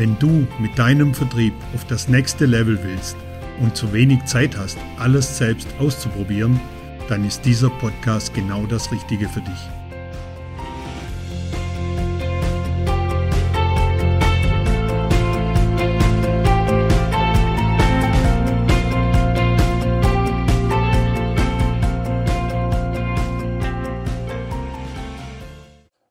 [0.00, 3.18] Wenn du mit deinem Vertrieb auf das nächste Level willst
[3.60, 6.58] und zu wenig Zeit hast, alles selbst auszuprobieren,
[7.10, 9.68] dann ist dieser Podcast genau das Richtige für dich.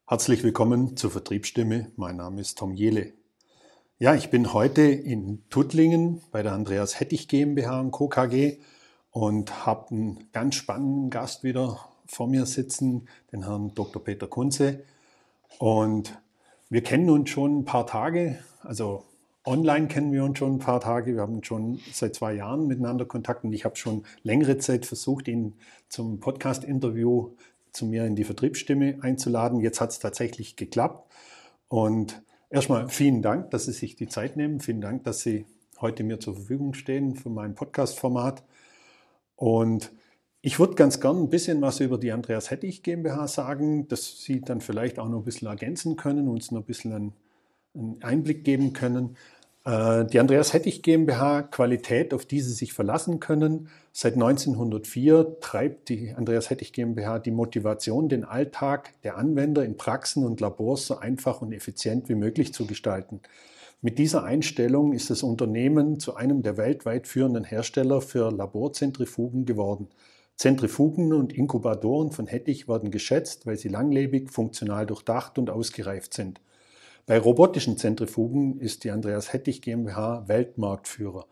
[0.05, 1.91] Herzlich willkommen zur Vertriebsstimme.
[1.95, 3.18] Mein Name ist Tom Jele.
[4.01, 8.07] Ja, ich bin heute in Tuttlingen bei der Andreas Hettich GmbH und Co.
[8.07, 8.59] KG
[9.11, 14.01] und habe einen ganz spannenden Gast wieder vor mir sitzen, den Herrn Dr.
[14.01, 14.85] Peter Kunze.
[15.57, 16.17] Und
[16.69, 19.03] wir kennen uns schon ein paar Tage, also
[19.43, 21.15] online kennen wir uns schon ein paar Tage.
[21.15, 25.27] Wir haben schon seit zwei Jahren miteinander Kontakt und ich habe schon längere Zeit versucht,
[25.27, 25.55] ihn
[25.89, 27.31] zum Podcast-Interview
[27.73, 29.59] zu mir in die Vertriebsstimme einzuladen.
[29.59, 31.11] Jetzt hat es tatsächlich geklappt.
[31.67, 34.59] Und erstmal vielen Dank, dass Sie sich die Zeit nehmen.
[34.59, 35.45] Vielen Dank, dass Sie
[35.81, 38.43] heute mir zur Verfügung stehen für mein Podcast-Format.
[39.35, 39.91] Und
[40.41, 44.41] ich würde ganz gern ein bisschen was über die Andreas Hettich GmbH sagen, dass Sie
[44.41, 47.13] dann vielleicht auch noch ein bisschen ergänzen können, uns noch ein bisschen einen,
[47.73, 49.17] einen Einblick geben können.
[49.65, 53.69] Äh, die Andreas Hettich GmbH, Qualität, auf die Sie sich verlassen können.
[53.91, 60.25] Seit 1904 treibt die Andreas Hettich GmbH die Motivation, den Alltag der Anwender in Praxen
[60.25, 63.21] und Labors so einfach und effizient wie möglich zu gestalten.
[63.81, 69.87] Mit dieser Einstellung ist das Unternehmen zu einem der weltweit führenden Hersteller für Laborzentrifugen geworden.
[70.35, 76.41] Zentrifugen und Inkubatoren von Hettich werden geschätzt, weil sie langlebig, funktional durchdacht und ausgereift sind.
[77.09, 81.25] Bei robotischen Zentrifugen ist die Andreas Hettich GmbH Weltmarktführer.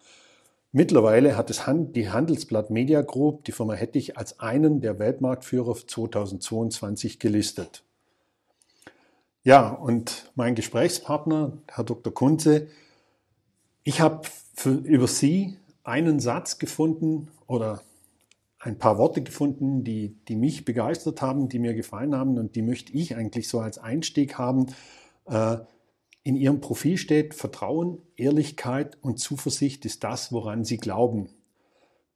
[0.72, 7.20] Mittlerweile hat es die Handelsblatt Media Group die Firma Hettich als einen der Weltmarktführer 2022
[7.20, 7.84] gelistet.
[9.44, 12.12] Ja, und mein Gesprächspartner, Herr Dr.
[12.12, 12.70] Kunze,
[13.84, 14.28] ich habe
[14.66, 17.84] über Sie einen Satz gefunden oder
[18.58, 22.64] ein paar Worte gefunden, die, die mich begeistert haben, die mir gefallen haben und die
[22.64, 24.74] möchte ich eigentlich so als Einstieg haben
[25.28, 31.30] in Ihrem Profil steht, Vertrauen, Ehrlichkeit und Zuversicht ist das, woran Sie glauben.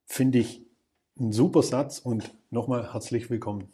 [0.06, 0.62] Finde ich
[1.20, 3.70] ein super Satz und nochmal herzlich willkommen.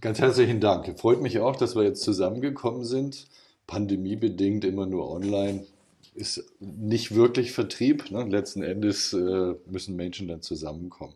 [0.00, 0.98] Ganz herzlichen Dank.
[0.98, 3.28] Freut mich auch, dass wir jetzt zusammengekommen sind.
[3.66, 5.66] Pandemiebedingt immer nur online
[6.14, 8.10] ist nicht wirklich Vertrieb.
[8.10, 8.24] Ne?
[8.24, 11.14] Letzten Endes äh, müssen Menschen dann zusammenkommen.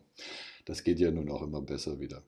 [0.65, 2.21] Das geht ja nun auch immer besser wieder.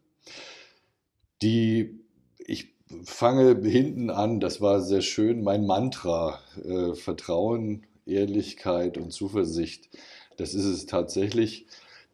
[1.42, 2.00] Die,
[2.38, 9.90] ich fange hinten an, das war sehr schön, mein Mantra, äh, Vertrauen, Ehrlichkeit und Zuversicht,
[10.38, 11.66] das ist es tatsächlich.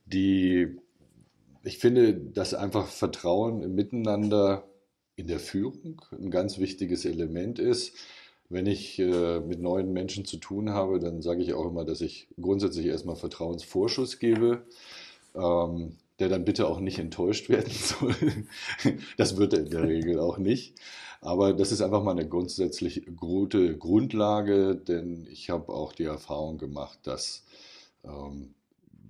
[0.05, 0.77] Die,
[1.63, 4.63] ich finde, dass einfach Vertrauen im Miteinander
[5.15, 7.93] in der Führung ein ganz wichtiges Element ist.
[8.49, 12.01] Wenn ich äh, mit neuen Menschen zu tun habe, dann sage ich auch immer, dass
[12.01, 14.63] ich grundsätzlich erstmal Vertrauensvorschuss gebe.
[15.35, 18.15] Ähm, der dann bitte auch nicht enttäuscht werden soll.
[19.17, 20.75] Das wird er in der Regel auch nicht.
[21.19, 26.57] Aber das ist einfach mal eine grundsätzlich gute Grundlage, denn ich habe auch die Erfahrung
[26.57, 27.43] gemacht, dass
[28.03, 28.53] ähm,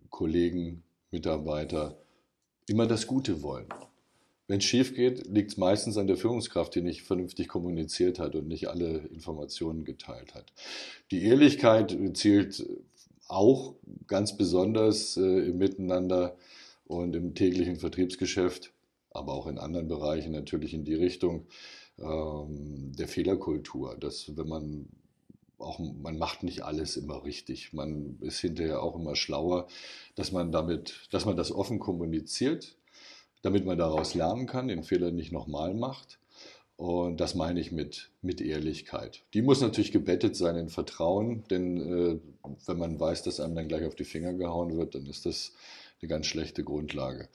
[0.10, 1.98] Kollegen, Mitarbeiter
[2.68, 3.68] immer das Gute wollen.
[4.48, 8.36] Wenn es schief geht, liegt es meistens an der Führungskraft, die nicht vernünftig kommuniziert hat
[8.36, 10.52] und nicht alle Informationen geteilt hat.
[11.12, 12.66] Die Ehrlichkeit zielt
[13.28, 13.76] auch
[14.08, 16.36] ganz besonders äh, im Miteinander
[16.92, 18.74] und im täglichen Vertriebsgeschäft,
[19.12, 21.48] aber auch in anderen Bereichen natürlich in die Richtung
[21.98, 24.90] ähm, der Fehlerkultur, dass wenn man
[25.58, 27.72] auch, man macht nicht alles immer richtig.
[27.72, 29.68] Man ist hinterher auch immer schlauer,
[30.16, 32.76] dass man damit, dass man das offen kommuniziert,
[33.42, 36.20] damit man daraus lernen kann, den Fehler nicht nochmal macht.
[36.76, 39.24] Und das meine ich mit, mit Ehrlichkeit.
[39.36, 42.20] Die muss natürlich gebettet sein in Vertrauen, denn äh,
[42.66, 45.54] wenn man weiß, dass einem dann gleich auf die Finger gehauen wird, dann ist das
[46.02, 47.30] eine ganz schlechte Grundlage.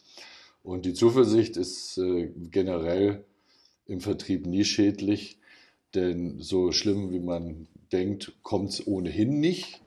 [0.62, 3.24] Und die Zuversicht ist äh, generell
[3.86, 5.38] im Vertrieb nie schädlich,
[5.94, 9.80] denn so schlimm wie man denkt, kommt es ohnehin nicht.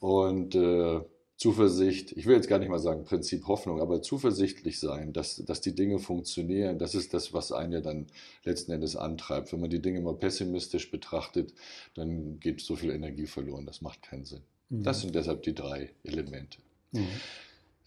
[0.00, 1.00] Und äh,
[1.36, 5.60] Zuversicht, ich will jetzt gar nicht mal sagen Prinzip Hoffnung, aber zuversichtlich sein, dass, dass
[5.60, 8.06] die Dinge funktionieren, das ist das, was einen ja dann
[8.44, 9.52] letzten Endes antreibt.
[9.52, 11.52] Wenn man die Dinge mal pessimistisch betrachtet,
[11.94, 14.40] dann geht so viel Energie verloren, das macht keinen Sinn.
[14.70, 14.82] Mhm.
[14.82, 16.58] Das sind deshalb die drei Elemente.
[16.92, 17.06] Mhm.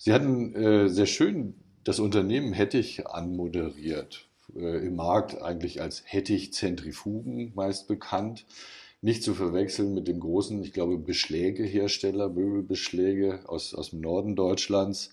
[0.02, 6.54] Sie hatten äh, sehr schön das Unternehmen Hettich anmoderiert, äh, im Markt eigentlich als Hettich
[6.54, 8.46] Zentrifugen meist bekannt.
[9.02, 15.12] Nicht zu verwechseln mit dem großen, ich glaube, Beschlägehersteller, Möbelbeschläge aus, aus dem Norden Deutschlands.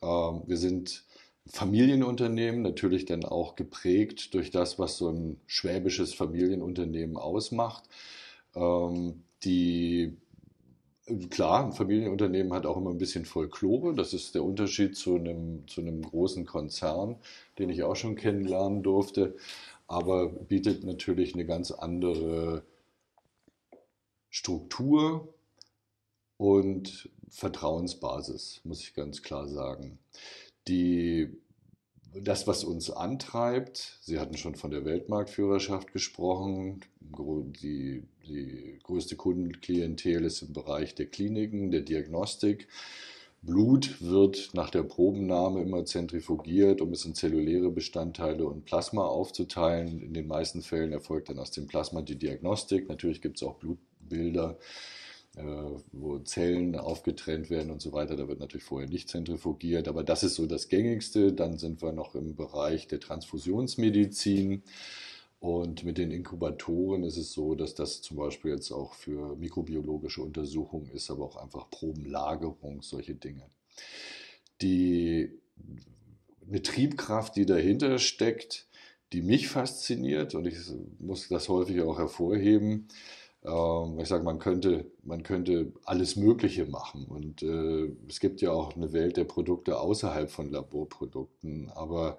[0.00, 1.02] Ähm, wir sind
[1.48, 7.82] Familienunternehmen, natürlich dann auch geprägt durch das, was so ein schwäbisches Familienunternehmen ausmacht.
[8.54, 10.16] Ähm, die
[11.30, 13.94] Klar, ein Familienunternehmen hat auch immer ein bisschen Folklore.
[13.94, 17.16] Das ist der Unterschied zu einem, zu einem großen Konzern,
[17.58, 19.36] den ich auch schon kennenlernen durfte,
[19.88, 22.62] aber bietet natürlich eine ganz andere
[24.30, 25.34] Struktur
[26.38, 29.98] und Vertrauensbasis, muss ich ganz klar sagen.
[30.68, 31.36] Die,
[32.14, 40.24] das, was uns antreibt, Sie hatten schon von der Weltmarktführerschaft gesprochen, die, die größte Kundenklientel
[40.24, 42.68] ist im Bereich der Kliniken, der Diagnostik.
[43.42, 50.00] Blut wird nach der Probennahme immer zentrifugiert, um es in zelluläre Bestandteile und Plasma aufzuteilen.
[50.00, 52.88] In den meisten Fällen erfolgt dann aus dem Plasma die Diagnostik.
[52.88, 54.58] Natürlich gibt es auch Blutbilder,
[55.34, 58.16] wo Zellen aufgetrennt werden und so weiter.
[58.16, 61.32] Da wird natürlich vorher nicht zentrifugiert, aber das ist so das gängigste.
[61.32, 64.62] Dann sind wir noch im Bereich der Transfusionsmedizin.
[65.40, 70.22] Und mit den Inkubatoren ist es so, dass das zum Beispiel jetzt auch für mikrobiologische
[70.22, 73.50] Untersuchungen ist, aber auch einfach Probenlagerung, solche Dinge.
[74.60, 75.32] Die
[76.46, 78.68] eine Triebkraft, die dahinter steckt,
[79.12, 80.56] die mich fasziniert und ich
[80.98, 82.88] muss das häufig auch hervorheben.
[83.44, 88.52] Ähm, ich sage, man könnte, man könnte alles Mögliche machen und äh, es gibt ja
[88.52, 92.18] auch eine Welt der Produkte außerhalb von Laborprodukten, aber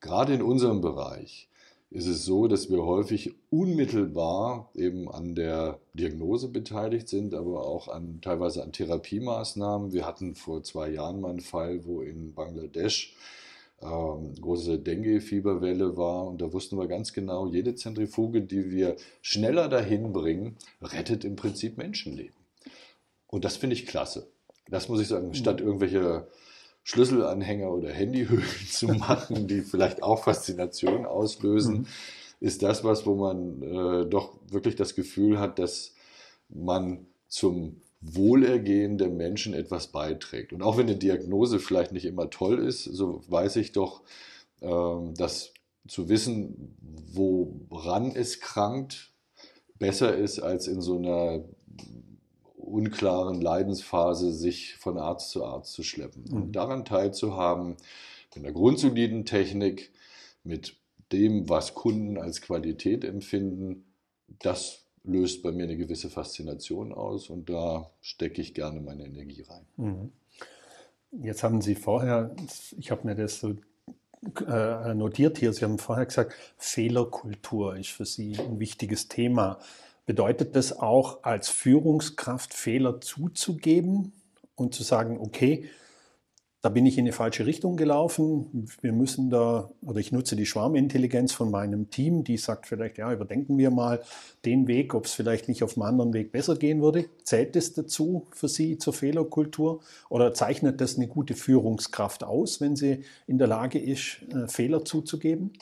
[0.00, 1.48] gerade in unserem Bereich
[1.90, 7.88] ist es so, dass wir häufig unmittelbar eben an der Diagnose beteiligt sind, aber auch
[7.88, 9.92] an, teilweise an Therapiemaßnahmen.
[9.92, 13.16] Wir hatten vor zwei Jahren mal einen Fall, wo in Bangladesch
[13.82, 19.68] ähm, große Dengue-Fieberwelle war und da wussten wir ganz genau, jede Zentrifuge, die wir schneller
[19.68, 22.36] dahin bringen, rettet im Prinzip Menschenleben.
[23.26, 24.28] Und das finde ich klasse.
[24.68, 26.28] Das muss ich sagen, statt irgendwelche
[26.82, 31.86] Schlüsselanhänger oder Handyhüllen zu machen, die vielleicht auch Faszination auslösen, mhm.
[32.40, 35.94] ist das was, wo man äh, doch wirklich das Gefühl hat, dass
[36.48, 40.52] man zum Wohlergehen der Menschen etwas beiträgt.
[40.52, 44.02] Und auch wenn eine Diagnose vielleicht nicht immer toll ist, so weiß ich doch,
[44.60, 45.52] äh, dass
[45.86, 46.76] zu wissen,
[47.12, 49.12] woran es krankt,
[49.78, 51.44] besser ist, als in so einer
[52.56, 56.24] unklaren Leidensphase sich von Arzt zu Arzt zu schleppen.
[56.28, 56.36] Mhm.
[56.36, 57.76] Und daran teilzuhaben,
[58.34, 59.90] mit einer grundsoliden Technik,
[60.44, 60.76] mit
[61.12, 63.84] dem, was Kunden als Qualität empfinden,
[64.38, 69.42] das löst bei mir eine gewisse Faszination aus und da stecke ich gerne meine Energie
[69.42, 69.66] rein.
[69.76, 70.12] Mhm.
[71.22, 72.34] Jetzt haben Sie vorher,
[72.78, 73.56] ich habe mir das so
[74.46, 79.58] äh, notiert hier, Sie haben vorher gesagt, Fehlerkultur ist für Sie ein wichtiges Thema.
[80.06, 84.12] Bedeutet das auch als Führungskraft Fehler zuzugeben
[84.54, 85.68] und zu sagen, okay,
[86.62, 88.68] da bin ich in eine falsche Richtung gelaufen.
[88.82, 93.10] Wir müssen da, oder ich nutze die Schwarmintelligenz von meinem Team, die sagt vielleicht, ja,
[93.12, 94.02] überdenken wir mal
[94.44, 97.06] den Weg, ob es vielleicht nicht auf einem anderen Weg besser gehen würde.
[97.24, 99.80] Zählt das dazu für Sie zur Fehlerkultur?
[100.10, 104.84] Oder zeichnet das eine gute Führungskraft aus, wenn sie in der Lage ist, äh, Fehler
[104.84, 105.52] zuzugeben?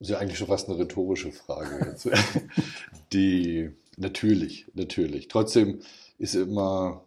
[0.00, 2.08] Das ist ja eigentlich schon fast eine rhetorische Frage jetzt.
[3.12, 5.28] Die, natürlich, natürlich.
[5.28, 5.78] Trotzdem
[6.18, 7.04] ist immer,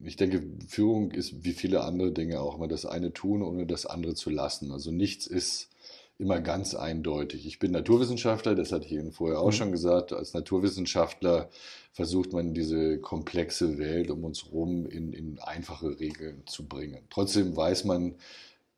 [0.00, 3.86] ich denke, Führung ist wie viele andere Dinge auch immer das eine tun, ohne das
[3.86, 4.72] andere zu lassen.
[4.72, 5.70] Also nichts ist
[6.18, 7.46] immer ganz eindeutig.
[7.46, 9.52] Ich bin Naturwissenschaftler, das hatte ich Ihnen vorher auch mhm.
[9.52, 10.12] schon gesagt.
[10.12, 11.50] Als Naturwissenschaftler
[11.92, 17.04] versucht man diese komplexe Welt um uns herum in, in einfache Regeln zu bringen.
[17.10, 18.16] Trotzdem weiß man,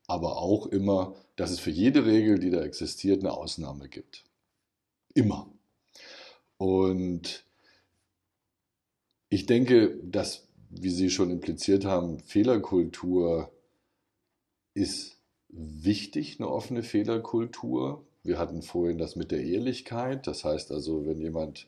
[0.07, 4.25] aber auch immer, dass es für jede Regel, die da existiert, eine Ausnahme gibt.
[5.13, 5.47] Immer.
[6.57, 7.45] Und
[9.29, 13.51] ich denke, dass, wie Sie schon impliziert haben, Fehlerkultur
[14.73, 15.17] ist
[15.49, 18.05] wichtig, eine offene Fehlerkultur.
[18.23, 20.27] Wir hatten vorhin das mit der Ehrlichkeit.
[20.27, 21.67] Das heißt also, wenn jemand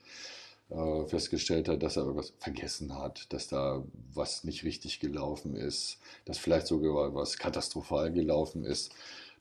[0.70, 6.00] äh, festgestellt hat, dass er irgendwas vergessen hat, dass da was nicht richtig gelaufen ist,
[6.26, 8.94] dass vielleicht sogar was katastrophal gelaufen ist,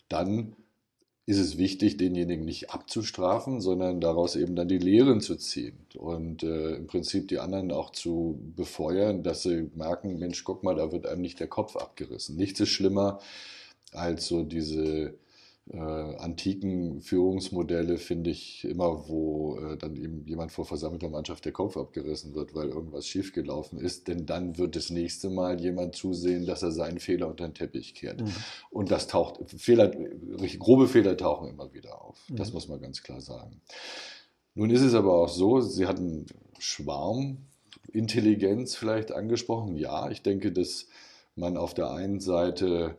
[0.08, 0.56] dann
[1.26, 6.42] ist es wichtig, denjenigen nicht abzustrafen, sondern daraus eben dann die Lehren zu ziehen und
[6.42, 10.90] äh, im Prinzip die anderen auch zu befeuern, dass sie merken, Mensch, guck mal, da
[10.92, 12.36] wird einem nicht der Kopf abgerissen.
[12.36, 13.20] Nichts ist schlimmer
[13.92, 15.14] als so diese
[15.68, 21.52] äh, antiken Führungsmodelle finde ich immer, wo äh, dann eben jemand vor versammelter Mannschaft der
[21.52, 24.08] Kopf abgerissen wird, weil irgendwas schiefgelaufen ist.
[24.08, 27.94] Denn dann wird das nächste Mal jemand zusehen, dass er seinen Fehler unter den Teppich
[27.94, 28.20] kehrt.
[28.20, 28.32] Mhm.
[28.70, 29.92] Und das taucht, Fehler,
[30.58, 32.18] grobe Fehler tauchen immer wieder auf.
[32.28, 32.36] Mhm.
[32.36, 33.60] Das muss man ganz klar sagen.
[34.54, 36.26] Nun ist es aber auch so, Sie hatten
[36.58, 39.76] Schwarmintelligenz vielleicht angesprochen.
[39.76, 40.88] Ja, ich denke, dass
[41.36, 42.96] man auf der einen Seite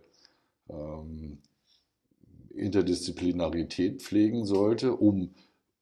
[0.70, 1.40] ähm,
[2.56, 5.34] Interdisziplinarität pflegen sollte, um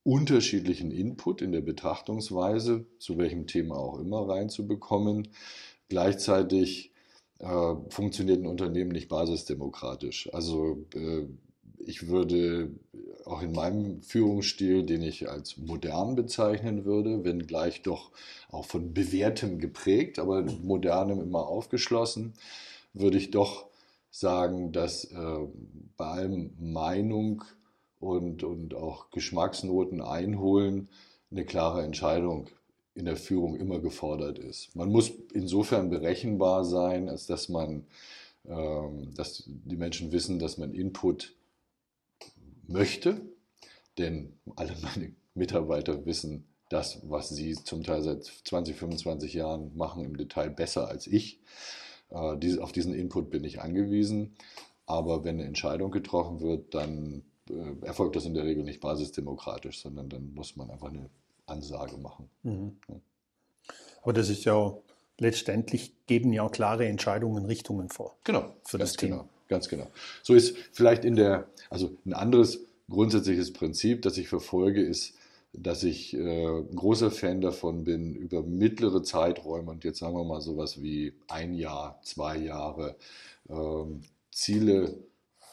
[0.04, 5.28] unterschiedlichen Input in der Betrachtungsweise, zu welchem Thema auch immer, reinzubekommen.
[5.88, 6.94] Gleichzeitig
[7.40, 10.34] äh, funktioniert ein Unternehmen nicht basisdemokratisch.
[10.34, 11.26] Also äh,
[11.80, 12.72] ich würde
[13.26, 18.12] auch in meinem Führungsstil, den ich als modern bezeichnen würde, wenn gleich doch
[18.50, 22.34] auch von bewährtem geprägt, aber modernem immer aufgeschlossen,
[22.94, 23.69] würde ich doch
[24.12, 25.48] sagen, dass äh,
[25.98, 27.44] bei allem Meinung
[28.00, 30.90] und, und auch Geschmacksnoten einholen
[31.32, 32.48] eine klare Entscheidung
[32.96, 34.76] in der Führung immer gefordert ist.
[34.76, 37.86] Man muss insofern berechenbar sein, als dass man,
[38.46, 41.36] ähm, dass die Menschen wissen, dass man Input
[42.68, 43.22] möchte,
[43.98, 50.06] denn alle meine Mitarbeiter wissen das, was sie zum Teil seit 20, 25 Jahren machen,
[50.06, 51.40] im Detail besser als ich.
[52.10, 54.36] Äh, auf diesen Input bin ich angewiesen.
[54.86, 59.82] Aber wenn eine Entscheidung getroffen wird, dann äh, erfolgt das in der Regel nicht basisdemokratisch,
[59.82, 61.10] sondern dann muss man einfach eine
[61.46, 62.30] Ansage machen.
[62.44, 62.78] Mhm.
[64.02, 64.76] Aber das ist ja
[65.20, 68.16] letztendlich geben ja klare Entscheidungen Richtungen vor.
[68.24, 69.18] Genau, für das Thema.
[69.18, 69.88] Genau, ganz genau.
[70.24, 75.14] So ist vielleicht in der, also ein anderes grundsätzliches Prinzip, das ich verfolge, ist,
[75.54, 80.42] dass ich äh, großer Fan davon bin, über mittlere Zeiträume und jetzt sagen wir mal
[80.42, 82.96] sowas wie ein Jahr, zwei Jahre,
[83.50, 84.02] ähm,
[84.32, 85.04] Ziele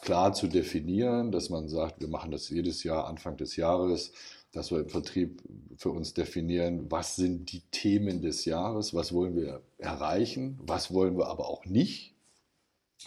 [0.01, 4.13] klar zu definieren, dass man sagt, wir machen das jedes Jahr Anfang des Jahres,
[4.51, 5.41] dass wir im Vertrieb
[5.75, 11.17] für uns definieren, was sind die Themen des Jahres, was wollen wir erreichen, was wollen
[11.17, 12.16] wir aber auch nicht.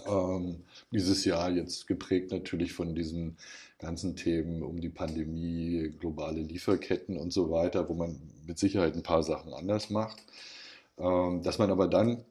[0.07, 3.37] Ähm, dieses Jahr jetzt geprägt natürlich von diesen
[3.79, 9.03] ganzen Themen um die Pandemie, globale Lieferketten und so weiter, wo man mit Sicherheit ein
[9.03, 10.23] paar Sachen anders macht.
[10.99, 12.25] Ähm, dass man aber dann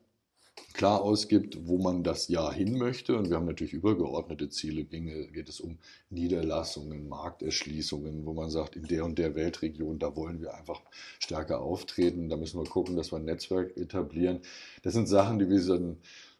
[0.73, 3.17] klar ausgibt, wo man das Jahr hin möchte.
[3.17, 4.83] Und wir haben natürlich übergeordnete Ziele.
[4.83, 5.77] Ginge, geht es um
[6.09, 10.81] Niederlassungen, Markterschließungen, wo man sagt, in der und der Weltregion, da wollen wir einfach
[11.19, 12.29] stärker auftreten.
[12.29, 14.41] Da müssen wir gucken, dass wir ein Netzwerk etablieren.
[14.83, 15.97] Das sind Sachen, die wir dann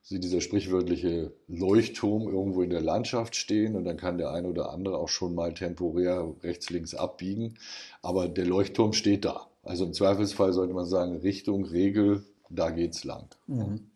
[0.10, 4.72] sieht dieser sprichwörtliche Leuchtturm irgendwo in der Landschaft stehen und dann kann der eine oder
[4.72, 7.60] andere auch schon mal temporär rechts, links abbiegen.
[8.02, 9.48] Aber der Leuchtturm steht da.
[9.62, 13.28] Also im Zweifelsfall sollte man sagen, Richtung, Regel, da geht's lang.
[13.46, 13.92] Mhm.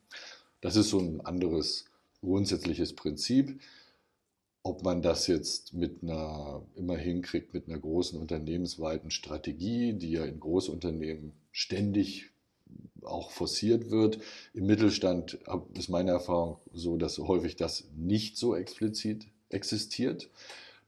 [0.61, 1.85] Das ist so ein anderes
[2.21, 3.59] grundsätzliches Prinzip.
[4.61, 10.25] Ob man das jetzt mit einer, immer hinkriegt mit einer großen unternehmensweiten Strategie, die ja
[10.25, 12.29] in Großunternehmen ständig
[13.05, 14.19] auch forciert wird.
[14.53, 15.39] Im Mittelstand
[15.73, 20.29] ist meine Erfahrung so, dass häufig das nicht so explizit existiert.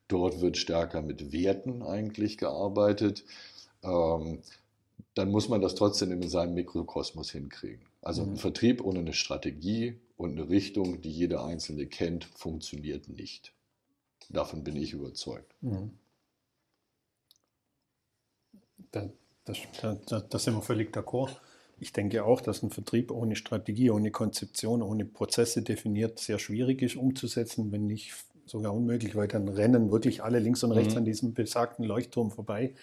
[0.08, 3.24] Dort wird stärker mit Werten eigentlich gearbeitet.
[3.84, 4.42] Ähm,
[5.14, 7.86] dann muss man das trotzdem in seinem Mikrokosmos hinkriegen.
[8.02, 8.38] Also ein mhm.
[8.38, 13.54] Vertrieb ohne eine Strategie und eine Richtung, die jeder Einzelne kennt, funktioniert nicht.
[14.30, 15.56] Davon bin ich überzeugt.
[15.62, 15.92] Mhm.
[18.92, 19.10] Da,
[19.46, 21.32] das, da, da, sind wir völlig d'accord.
[21.80, 26.82] Ich denke auch, dass ein Vertrieb ohne Strategie, ohne Konzeption, ohne Prozesse definiert sehr schwierig
[26.82, 28.14] ist umzusetzen, wenn nicht
[28.46, 31.00] sogar unmöglich, weil dann rennen wirklich alle links und rechts mhm.
[31.00, 32.74] an diesem besagten Leuchtturm vorbei.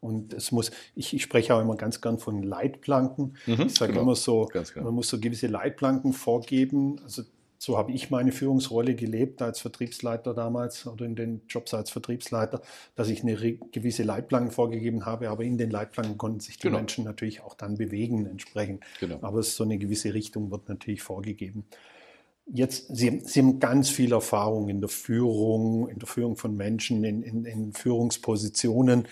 [0.00, 3.36] Und es muss, ich, ich spreche auch immer ganz gern von Leitplanken.
[3.46, 4.04] Mhm, ich sage genau.
[4.04, 6.98] immer so, man muss so gewisse Leitplanken vorgeben.
[7.04, 7.22] Also
[7.62, 12.62] so habe ich meine Führungsrolle gelebt als Vertriebsleiter damals oder in den Jobs als Vertriebsleiter,
[12.94, 16.78] dass ich eine gewisse Leitplanken vorgegeben habe, aber in den Leitplanken konnten sich die genau.
[16.78, 18.82] Menschen natürlich auch dann bewegen entsprechend.
[18.98, 19.18] Genau.
[19.20, 21.66] Aber so eine gewisse Richtung wird natürlich vorgegeben.
[22.46, 27.04] Jetzt, Sie, Sie haben ganz viel Erfahrung in der Führung, in der Führung von Menschen,
[27.04, 29.06] in, in, in Führungspositionen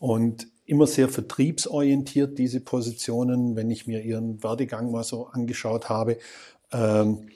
[0.00, 6.18] und immer sehr vertriebsorientiert, diese Positionen, wenn ich mir Ihren Werdegang mal so angeschaut habe.
[6.72, 7.28] Ähm,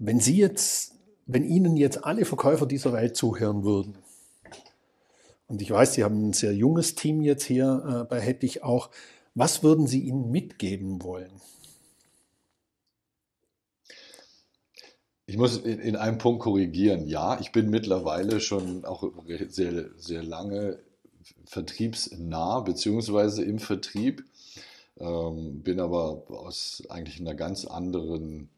[0.00, 0.94] wenn Sie jetzt,
[1.26, 3.98] wenn Ihnen jetzt alle Verkäufer dieser Welt zuhören würden,
[5.46, 8.90] und ich weiß, Sie haben ein sehr junges Team jetzt hier äh, bei Hettich auch,
[9.34, 11.32] was würden Sie ihnen mitgeben wollen?
[15.26, 17.06] Ich muss in, in, einem Punkt korrigieren.
[17.06, 19.04] Ja, ich bin mittlerweile schon auch
[19.48, 20.78] sehr, sehr lange
[21.44, 24.24] vertriebsnah, beziehungsweise im Vertrieb,
[24.98, 28.50] ähm, bin aber aus eigentlich einer ganz anderen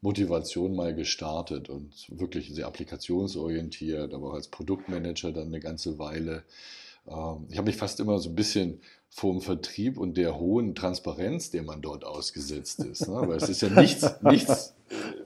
[0.00, 6.44] Motivation mal gestartet und wirklich sehr applikationsorientiert, aber auch als Produktmanager dann eine ganze Weile.
[7.08, 11.50] Ähm, ich habe mich fast immer so ein bisschen vom Vertrieb und der hohen Transparenz,
[11.50, 13.08] der man dort ausgesetzt ist.
[13.08, 13.14] Ne?
[13.14, 14.74] Weil es ist ja nichts, nichts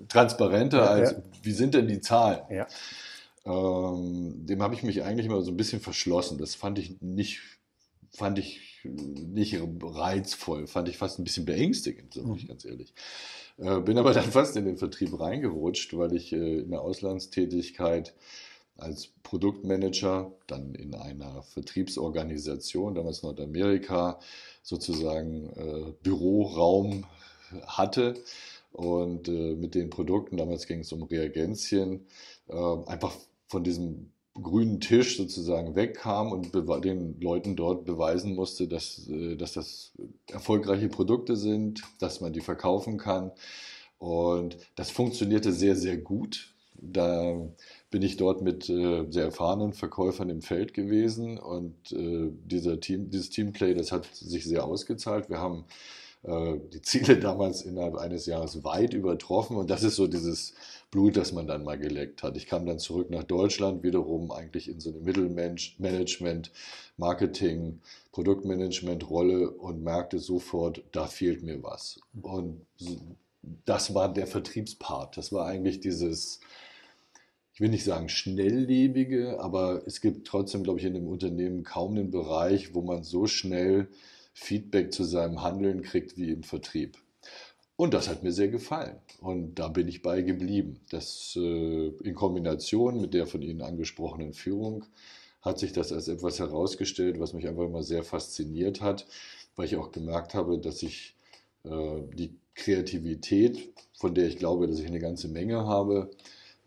[0.08, 2.40] transparenter als, wie sind denn die Zahlen?
[2.50, 2.66] Ja.
[3.44, 6.38] Ähm, dem habe ich mich eigentlich immer so ein bisschen verschlossen.
[6.38, 7.40] Das fand ich nicht,
[8.10, 12.48] fand ich nicht reizvoll, fand ich fast ein bisschen beängstigend, sage ich mhm.
[12.48, 12.94] ganz ehrlich.
[13.58, 18.14] Äh, bin aber dann fast in den Vertrieb reingerutscht, weil ich äh, in der Auslandstätigkeit
[18.76, 24.18] als Produktmanager dann in einer Vertriebsorganisation, damals Nordamerika,
[24.62, 27.04] sozusagen äh, Büroraum
[27.66, 28.14] hatte
[28.72, 32.06] und äh, mit den Produkten, damals ging es um Reagenzien,
[32.48, 32.54] äh,
[32.86, 33.14] einfach
[33.48, 39.52] von diesem grünen Tisch sozusagen wegkam und den Leuten dort beweisen musste, dass, äh, dass
[39.54, 39.92] das
[40.28, 43.32] erfolgreiche Produkte sind, dass man die verkaufen kann.
[43.98, 46.54] Und das funktionierte sehr, sehr gut.
[46.82, 47.36] Da
[47.90, 53.10] bin ich dort mit äh, sehr erfahrenen Verkäufern im Feld gewesen und äh, dieser Team,
[53.10, 55.28] dieses Teamplay, das hat sich sehr ausgezahlt.
[55.28, 55.64] Wir haben
[56.22, 59.56] die Ziele damals innerhalb eines Jahres weit übertroffen.
[59.56, 60.52] Und das ist so dieses
[60.90, 62.36] Blut, das man dann mal geleckt hat.
[62.36, 66.50] Ich kam dann zurück nach Deutschland, wiederum eigentlich in so eine Mittelmanagement,
[66.96, 67.80] Marketing,
[68.12, 72.00] Produktmanagement-Rolle und merkte sofort, da fehlt mir was.
[72.20, 72.66] Und
[73.64, 75.16] das war der Vertriebspart.
[75.16, 76.40] Das war eigentlich dieses,
[77.54, 81.92] ich will nicht sagen schnelllebige, aber es gibt trotzdem, glaube ich, in dem Unternehmen kaum
[81.92, 83.88] einen Bereich, wo man so schnell
[84.32, 86.98] Feedback zu seinem Handeln kriegt wie im Vertrieb.
[87.80, 88.96] Und das hat mir sehr gefallen.
[89.22, 90.80] Und da bin ich bei geblieben.
[90.90, 94.84] Das äh, in Kombination mit der von Ihnen angesprochenen Führung
[95.40, 99.06] hat sich das als etwas herausgestellt, was mich einfach immer sehr fasziniert hat,
[99.56, 101.14] weil ich auch gemerkt habe, dass ich
[101.64, 106.10] äh, die Kreativität, von der ich glaube, dass ich eine ganze Menge habe,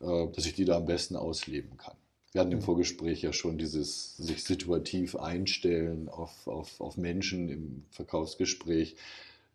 [0.01, 1.95] äh, dass ich die da am besten ausleben kann.
[2.31, 2.63] Wir hatten im mhm.
[2.63, 8.95] Vorgespräch ja schon dieses sich situativ einstellen auf, auf, auf Menschen im Verkaufsgespräch.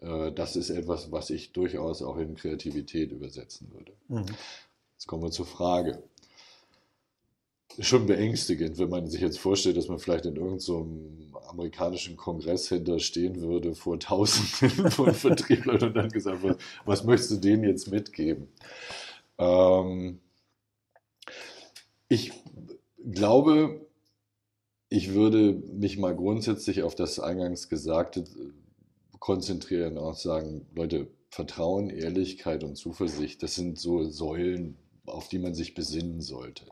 [0.01, 3.93] Äh, das ist etwas, was ich durchaus auch in Kreativität übersetzen würde.
[4.09, 4.27] Mhm.
[4.95, 6.03] Jetzt kommen wir zur Frage.
[7.77, 10.89] Ist schon beängstigend, wenn man sich jetzt vorstellt, dass man vielleicht in irgendeinem so
[11.49, 17.37] amerikanischen Kongress hinterstehen würde vor Tausenden von Vertrieblern und dann gesagt wird, was möchtest du
[17.37, 18.49] denen jetzt mitgeben?
[19.39, 20.19] Ähm,
[22.09, 22.33] ich
[23.13, 23.87] glaube,
[24.89, 28.25] ich würde mich mal grundsätzlich auf das eingangs Gesagte
[29.19, 34.77] konzentrieren und sagen, Leute, Vertrauen, Ehrlichkeit und Zuversicht, das sind so Säulen,
[35.07, 36.65] auf die man sich besinnen sollte.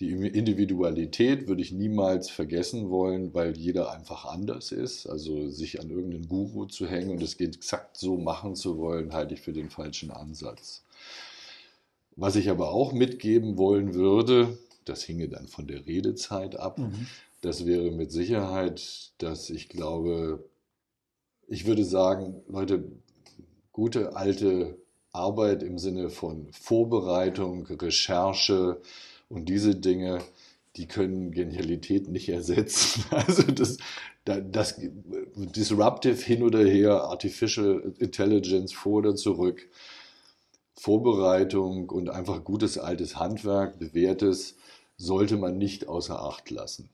[0.00, 5.06] Die Individualität würde ich niemals vergessen wollen, weil jeder einfach anders ist.
[5.06, 9.34] Also sich an irgendeinen Guru zu hängen und es exakt so machen zu wollen, halte
[9.34, 10.82] ich für den falschen Ansatz.
[12.14, 16.78] Was ich aber auch mitgeben wollen würde, das hinge dann von der Redezeit ab.
[16.78, 17.06] Mhm.
[17.40, 20.44] Das wäre mit Sicherheit, dass ich glaube,
[21.48, 22.84] ich würde sagen, Leute,
[23.72, 24.78] gute alte
[25.12, 28.80] Arbeit im Sinne von Vorbereitung, Recherche
[29.28, 30.20] und diese Dinge,
[30.76, 33.04] die können Genialität nicht ersetzen.
[33.10, 33.78] Also das,
[34.24, 34.80] das
[35.36, 39.68] Disruptive hin oder her, Artificial Intelligence vor oder zurück,
[40.74, 44.56] Vorbereitung und einfach gutes altes Handwerk, bewährtes,
[44.98, 46.90] sollte man nicht außer Acht lassen.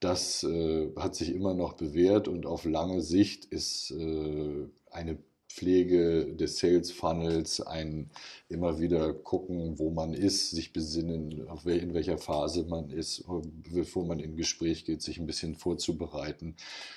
[0.00, 6.36] Das äh, hat sich immer noch bewährt und auf lange Sicht ist äh, eine Pflege
[6.36, 8.10] des Sales Funnels, ein
[8.48, 13.24] immer wieder gucken, wo man ist, sich besinnen, in welcher Phase man ist,
[13.72, 16.54] bevor man in Gespräch geht, sich ein bisschen vorzubereiten,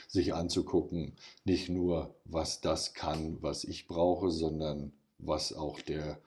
[0.08, 6.20] sich anzugucken, nicht nur, was das kann, was ich brauche, sondern was auch der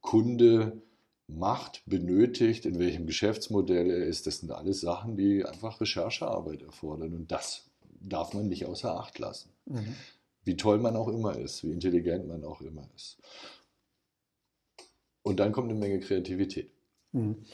[0.00, 0.82] Kunde
[1.28, 7.14] macht, benötigt, in welchem Geschäftsmodell er ist, das sind alles Sachen, die einfach Recherchearbeit erfordern.
[7.14, 7.68] Und das
[8.00, 9.50] darf man nicht außer Acht lassen.
[9.66, 9.94] Mhm.
[10.44, 13.18] Wie toll man auch immer ist, wie intelligent man auch immer ist.
[15.22, 16.70] Und dann kommt eine Menge Kreativität.
[17.12, 17.44] Mhm.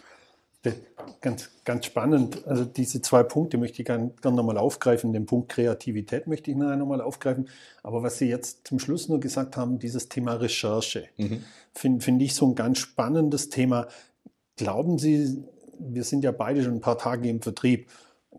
[1.21, 2.47] Ganz, ganz spannend.
[2.47, 5.13] Also diese zwei Punkte möchte ich gerne, gerne nochmal aufgreifen.
[5.13, 7.49] Den Punkt Kreativität möchte ich nachher nochmal aufgreifen.
[7.83, 11.45] Aber was Sie jetzt zum Schluss nur gesagt haben, dieses Thema Recherche, mhm.
[11.75, 13.89] finde find ich so ein ganz spannendes Thema.
[14.57, 15.43] Glauben Sie,
[15.79, 17.89] wir sind ja beide schon ein paar Tage im Vertrieb,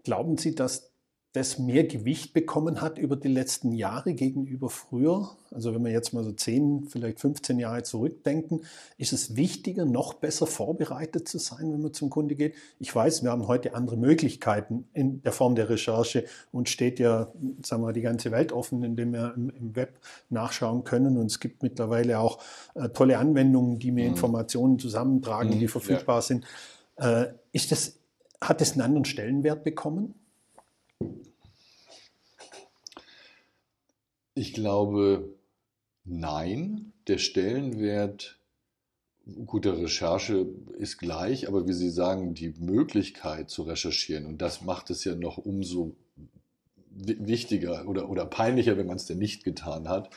[0.04, 0.93] glauben Sie, dass
[1.34, 5.32] das mehr Gewicht bekommen hat über die letzten Jahre gegenüber früher?
[5.50, 8.62] Also wenn wir jetzt mal so 10, vielleicht 15 Jahre zurückdenken,
[9.00, 12.54] ist es wichtiger, noch besser vorbereitet zu sein, wenn man zum Kunde geht?
[12.80, 17.32] Ich weiß, wir haben heute andere Möglichkeiten in der Form der Recherche und steht ja,
[17.64, 21.18] sagen wir, die ganze Welt offen, indem wir im, Web nachschauen können.
[21.18, 22.38] Und es gibt mittlerweile auch
[22.76, 24.12] äh, tolle Anwendungen, die mir mhm.
[24.12, 26.22] Informationen zusammentragen, mhm, die verfügbar ja.
[26.22, 26.46] sind.
[26.98, 27.98] Äh, ist das,
[28.40, 30.14] hat das einen anderen Stellenwert bekommen?
[34.36, 35.34] Ich glaube,
[36.04, 36.90] nein.
[37.08, 38.40] Der Stellenwert
[39.46, 44.90] guter Recherche ist gleich, aber wie Sie sagen, die Möglichkeit zu recherchieren, und das macht
[44.90, 45.96] es ja noch umso
[46.90, 50.10] wichtiger oder, oder peinlicher, wenn man es denn nicht getan hat,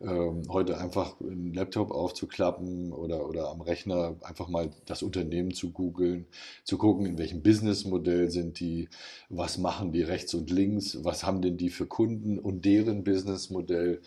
[0.00, 6.26] heute einfach einen Laptop aufzuklappen oder, oder am Rechner einfach mal das Unternehmen zu googeln,
[6.64, 8.88] zu gucken, in welchem Businessmodell sind die,
[9.28, 14.02] was machen die rechts und links, was haben denn die für Kunden und deren Businessmodell.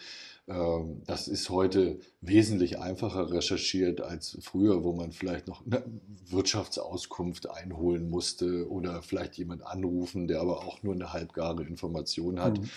[0.47, 5.83] Ähm, das ist heute wesentlich einfacher recherchiert als früher, wo man vielleicht noch eine
[6.29, 12.59] Wirtschaftsauskunft einholen musste oder vielleicht jemand anrufen, der aber auch nur eine halbgare Information hat.
[12.59, 12.69] Mhm.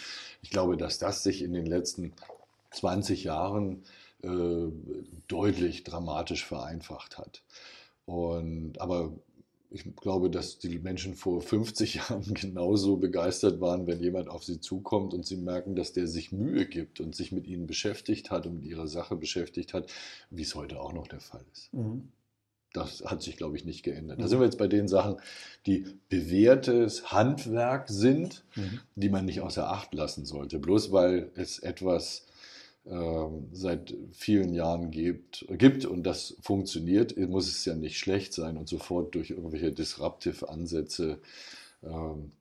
[0.42, 2.12] Ich glaube, dass das sich in den letzten
[2.70, 3.82] 20 Jahren
[4.22, 4.68] äh,
[5.28, 7.42] deutlich dramatisch vereinfacht hat.
[8.04, 9.12] Und, aber
[9.70, 14.60] ich glaube, dass die Menschen vor 50 Jahren genauso begeistert waren, wenn jemand auf sie
[14.60, 18.46] zukommt und sie merken, dass der sich Mühe gibt und sich mit ihnen beschäftigt hat
[18.46, 19.90] und mit ihrer Sache beschäftigt hat,
[20.30, 21.72] wie es heute auch noch der Fall ist.
[21.72, 22.08] Mhm.
[22.72, 24.18] Das hat sich, glaube ich, nicht geändert.
[24.18, 24.22] Mhm.
[24.22, 25.16] Da sind wir jetzt bei den Sachen,
[25.66, 28.80] die bewährtes Handwerk sind, mhm.
[28.94, 30.58] die man nicht außer Acht lassen sollte.
[30.58, 32.26] Bloß weil es etwas
[33.52, 38.68] seit vielen Jahren gibt, gibt und das funktioniert, muss es ja nicht schlecht sein und
[38.68, 41.20] sofort durch irgendwelche Disruptive-Ansätze
[41.84, 42.32] ähm,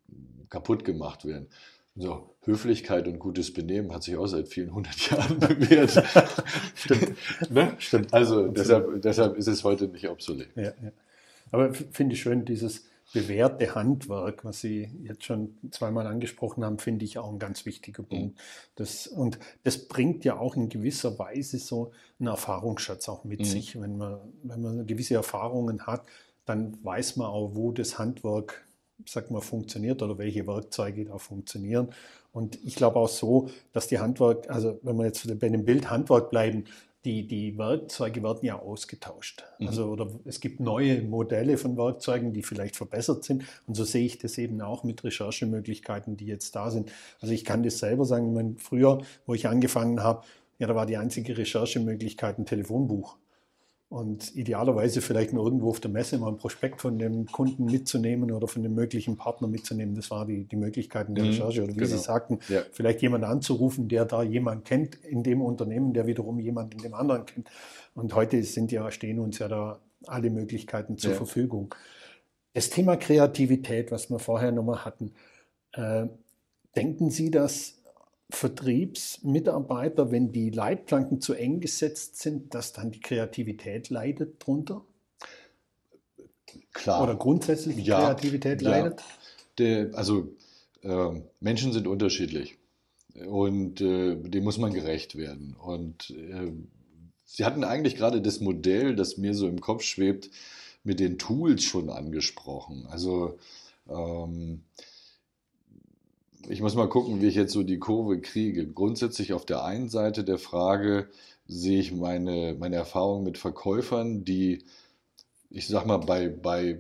[0.50, 1.48] kaputt gemacht werden.
[1.96, 6.02] So, Höflichkeit und gutes Benehmen hat sich auch seit vielen hundert Jahren bewährt.
[6.76, 7.16] Stimmt.
[7.52, 7.76] ne?
[7.78, 8.14] Stimmt.
[8.14, 10.50] Also deshalb, deshalb ist es heute nicht obsolet.
[10.56, 10.92] Ja, ja.
[11.52, 17.06] Aber finde ich schön, dieses bewährte Handwerk, was Sie jetzt schon zweimal angesprochen haben, finde
[17.06, 18.36] ich auch ein ganz wichtiger Punkt.
[18.36, 18.42] Mhm.
[18.76, 23.46] Das, und das bringt ja auch in gewisser Weise so einen Erfahrungsschatz auch mit mhm.
[23.46, 23.80] sich.
[23.80, 26.04] Wenn man, wenn man gewisse Erfahrungen hat,
[26.46, 28.66] dann weiß man auch, wo das Handwerk,
[29.06, 31.90] sag mal, funktioniert oder welche Werkzeuge da funktionieren.
[32.32, 35.90] Und ich glaube auch so, dass die Handwerk, also wenn wir jetzt bei dem Bild
[35.90, 36.66] Handwerk bleiben,
[37.06, 39.44] die, die Werkzeuge werden ja ausgetauscht.
[39.60, 39.68] Mhm.
[39.68, 43.46] Also oder es gibt neue Modelle von Werkzeugen, die vielleicht verbessert sind.
[43.68, 46.92] Und so sehe ich das eben auch mit Recherchemöglichkeiten, die jetzt da sind.
[47.22, 50.26] Also ich kann das selber sagen, ich meine, früher, wo ich angefangen habe,
[50.58, 53.18] ja, da war die einzige Recherchemöglichkeit ein Telefonbuch
[53.90, 58.32] und idealerweise vielleicht nur irgendwo auf der Messe mal ein Prospekt von dem Kunden mitzunehmen
[58.32, 59.96] oder von dem möglichen Partner mitzunehmen.
[59.96, 61.64] Das war die, die Möglichkeiten der mhm, Recherche.
[61.64, 61.90] Oder wie genau.
[61.90, 62.62] Sie sagten, ja.
[62.72, 66.94] vielleicht jemanden anzurufen, der da jemand kennt in dem Unternehmen, der wiederum jemand in dem
[66.94, 67.50] anderen kennt.
[67.96, 71.18] Und heute sind ja, stehen uns ja da alle Möglichkeiten zur ja.
[71.18, 71.74] Verfügung.
[72.54, 75.14] Das Thema Kreativität, was wir vorher nochmal hatten,
[75.74, 76.06] äh,
[76.76, 77.79] denken Sie, dass
[78.30, 84.86] Vertriebsmitarbeiter, wenn die Leitplanken zu eng gesetzt sind, dass dann die Kreativität leidet drunter?
[86.74, 87.04] Klar.
[87.04, 88.70] Oder grundsätzlich die ja, Kreativität ja.
[88.70, 89.04] leidet?
[89.58, 90.36] Der, also
[90.82, 92.58] äh, Menschen sind unterschiedlich
[93.28, 95.56] und äh, dem muss man gerecht werden.
[95.56, 96.52] Und äh,
[97.32, 100.32] Sie hatten eigentlich gerade das Modell, das mir so im Kopf schwebt,
[100.84, 102.88] mit den Tools schon angesprochen.
[102.88, 103.38] Also
[103.88, 104.64] ähm,
[106.48, 108.68] ich muss mal gucken, wie ich jetzt so die Kurve kriege.
[108.68, 111.10] Grundsätzlich auf der einen Seite der Frage
[111.48, 114.64] sehe ich meine, meine Erfahrung mit Verkäufern, die,
[115.50, 116.80] ich sag mal, bei, bei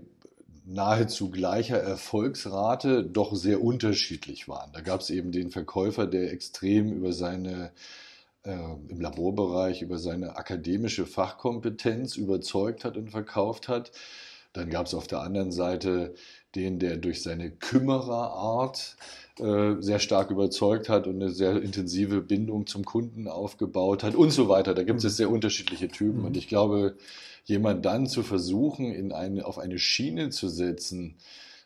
[0.65, 4.71] nahezu gleicher Erfolgsrate doch sehr unterschiedlich waren.
[4.71, 7.71] Da gab es eben den Verkäufer, der extrem über seine
[8.43, 13.91] äh, im Laborbereich über seine akademische Fachkompetenz überzeugt hat und verkauft hat.
[14.53, 16.15] Dann gab es auf der anderen Seite
[16.55, 18.97] den, der durch seine Kümmererart
[19.39, 24.49] sehr stark überzeugt hat und eine sehr intensive Bindung zum Kunden aufgebaut hat und so
[24.49, 24.73] weiter.
[24.73, 25.09] Da gibt es mhm.
[25.09, 26.19] sehr unterschiedliche Typen.
[26.19, 26.25] Mhm.
[26.25, 26.95] Und ich glaube,
[27.45, 31.15] jemand dann zu versuchen, in eine, auf eine Schiene zu setzen,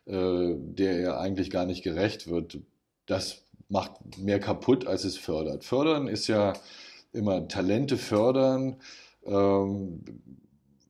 [0.05, 2.59] äh, der er eigentlich gar nicht gerecht wird,
[3.05, 5.63] das macht mehr kaputt, als es fördert.
[5.63, 6.53] Fördern ist ja
[7.11, 8.77] immer Talente fördern.
[9.25, 10.03] Ähm,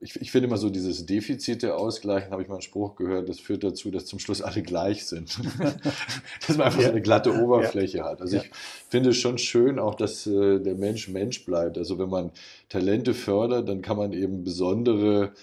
[0.03, 3.39] ich, ich finde immer so, dieses Defizite ausgleichen, habe ich mal einen Spruch gehört, das
[3.39, 5.39] führt dazu, dass zum Schluss alle gleich sind.
[6.47, 6.87] dass man einfach ja.
[6.87, 8.05] so eine glatte Oberfläche ja.
[8.05, 8.21] hat.
[8.21, 8.43] Also ja.
[8.43, 8.51] ich
[8.89, 11.77] finde es schon schön auch, dass äh, der Mensch Mensch bleibt.
[11.77, 12.31] Also wenn man
[12.69, 15.33] Talente fördert, dann kann man eben besondere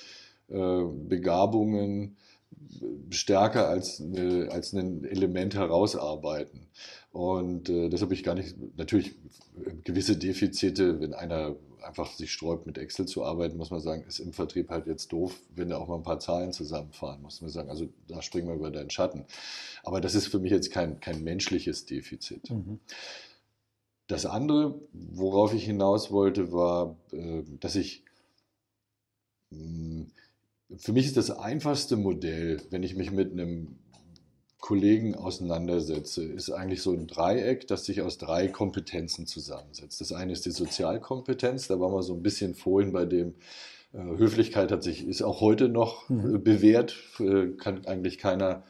[0.48, 2.16] äh, Begabungen
[3.10, 6.68] stärker als, eine, als ein Element herausarbeiten.
[7.12, 9.14] Und äh, das habe ich gar nicht, natürlich
[9.84, 14.18] gewisse Defizite, wenn einer einfach sich sträubt, mit Excel zu arbeiten, muss man sagen, ist
[14.18, 17.40] im Vertrieb halt jetzt doof, wenn er auch mal ein paar Zahlen zusammenfahren muss.
[17.40, 19.24] Man sagen, also da springen wir über deinen Schatten.
[19.82, 22.50] Aber das ist für mich jetzt kein, kein menschliches Defizit.
[22.50, 22.80] Mhm.
[24.06, 28.04] Das andere, worauf ich hinaus wollte, war, äh, dass ich
[29.50, 30.10] hm,
[30.76, 33.78] für mich ist das einfachste Modell, wenn ich mich mit einem
[34.60, 40.00] Kollegen auseinandersetze, ist eigentlich so ein Dreieck, das sich aus drei Kompetenzen zusammensetzt.
[40.00, 43.34] Das eine ist die Sozialkompetenz, da waren wir so ein bisschen vorhin bei dem,
[43.92, 46.36] äh, Höflichkeit hat sich, ist auch heute noch mhm.
[46.36, 48.64] Äh, bewährt, äh, kann eigentlich keiner,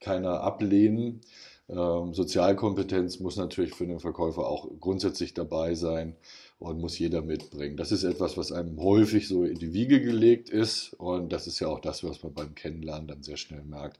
[0.00, 1.20] keiner ablehnen.
[1.68, 6.16] Ähm, Sozialkompetenz muss natürlich für den Verkäufer auch grundsätzlich dabei sein
[6.58, 7.76] und muss jeder mitbringen.
[7.76, 11.60] Das ist etwas, was einem häufig so in die Wiege gelegt ist und das ist
[11.60, 13.98] ja auch das, was man beim Kennenlernen dann sehr schnell merkt.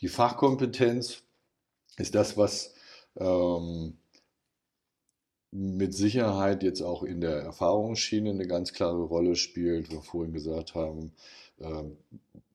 [0.00, 1.22] Die Fachkompetenz
[1.96, 2.74] ist das, was
[3.16, 3.96] ähm,
[5.50, 9.90] mit Sicherheit jetzt auch in der Erfahrungsschiene eine ganz klare Rolle spielt.
[9.90, 11.12] Wir vorhin gesagt haben,
[11.60, 11.96] ähm,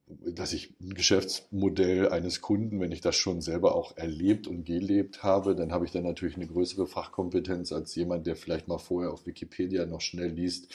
[0.09, 5.21] dass ich ein Geschäftsmodell eines Kunden, wenn ich das schon selber auch erlebt und gelebt
[5.23, 9.11] habe, dann habe ich dann natürlich eine größere Fachkompetenz als jemand, der vielleicht mal vorher
[9.13, 10.73] auf Wikipedia noch schnell liest,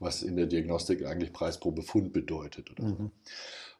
[0.00, 2.70] was in der Diagnostik eigentlich Preis pro Befund bedeutet.
[2.72, 2.94] Oder so.
[2.94, 3.10] Mhm.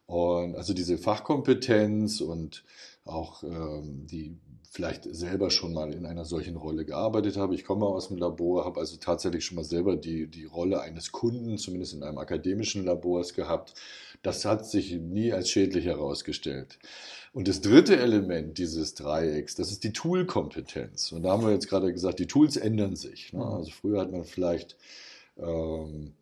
[0.06, 2.64] Und also diese Fachkompetenz und
[3.04, 4.36] auch ähm, die
[4.72, 7.54] vielleicht selber schon mal in einer solchen Rolle gearbeitet habe.
[7.54, 11.12] Ich komme aus dem Labor, habe also tatsächlich schon mal selber die, die Rolle eines
[11.12, 13.74] Kunden, zumindest in einem akademischen Labors gehabt.
[14.22, 16.78] Das hat sich nie als schädlich herausgestellt.
[17.34, 21.12] Und das dritte Element dieses Dreiecks, das ist die Tool-Kompetenz.
[21.12, 23.34] Und da haben wir jetzt gerade gesagt, die Tools ändern sich.
[23.34, 23.40] Ne?
[23.40, 23.52] Mhm.
[23.52, 24.78] Also früher hat man vielleicht
[25.36, 26.14] ähm,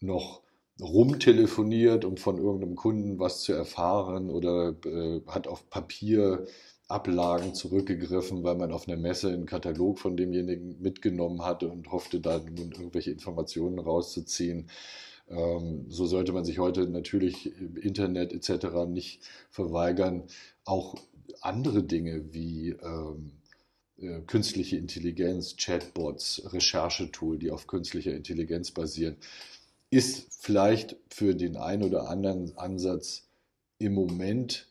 [0.00, 0.42] noch
[0.78, 6.46] rumtelefoniert, um von irgendeinem Kunden was zu erfahren oder äh, hat auf Papier
[6.88, 12.20] Ablagen zurückgegriffen, weil man auf einer Messe einen Katalog von demjenigen mitgenommen hatte und hoffte,
[12.20, 14.68] da nun irgendwelche Informationen rauszuziehen.
[15.28, 18.86] Ähm, so sollte man sich heute natürlich im Internet etc.
[18.86, 20.24] nicht verweigern.
[20.64, 20.96] Auch
[21.40, 23.32] andere Dinge wie ähm,
[23.98, 29.16] äh, künstliche Intelligenz, Chatbots, Recherchetool, die auf künstlicher Intelligenz basieren,
[29.90, 33.28] ist vielleicht für den einen oder anderen Ansatz
[33.78, 34.66] im Moment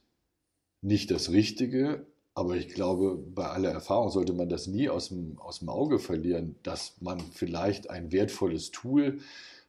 [0.83, 5.39] nicht das Richtige, aber ich glaube, bei aller Erfahrung sollte man das nie aus dem,
[5.39, 9.19] aus dem Auge verlieren, dass man vielleicht ein wertvolles Tool,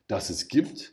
[0.09, 0.93] das es gibt,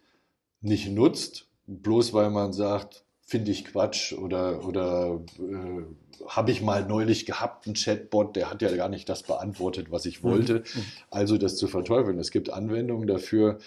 [0.62, 5.84] nicht nutzt, bloß weil man sagt, finde ich Quatsch oder, oder äh,
[6.28, 10.06] habe ich mal neulich gehabt, einen Chatbot, der hat ja gar nicht das beantwortet, was
[10.06, 10.56] ich wollte.
[10.60, 10.84] Mhm.
[11.10, 12.20] Also das zu verteufeln.
[12.20, 13.60] Es gibt Anwendungen dafür,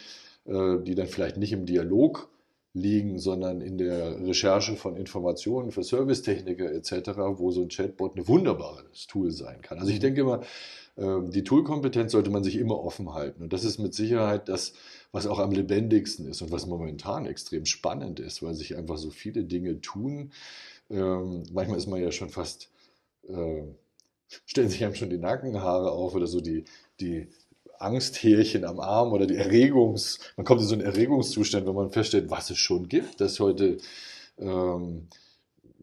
[0.44, 2.28] äh, die dann vielleicht nicht im Dialog
[2.74, 8.26] liegen, sondern in der Recherche von Informationen für Servicetechniker etc., wo so ein Chatbot ein
[8.26, 9.78] wunderbares Tool sein kann.
[9.78, 10.42] Also ich denke immer,
[10.96, 13.44] ähm, die Toolkompetenz sollte man sich immer offen halten.
[13.44, 14.74] Und das ist mit Sicherheit das,
[15.12, 19.10] was auch am lebendigsten ist und was momentan extrem spannend ist, weil sich einfach so
[19.10, 20.32] viele Dinge tun.
[20.90, 22.70] Ähm, manchmal ist man ja schon fast,
[23.28, 23.62] äh,
[24.46, 26.64] stellen sich einem schon die Nackenhaare auf oder so die,
[27.00, 27.28] die
[27.78, 32.30] Angsthärchen am Arm oder die Erregungs, man kommt in so einen Erregungszustand, wenn man feststellt,
[32.30, 33.78] was es schon gibt, dass heute,
[34.38, 35.08] ähm,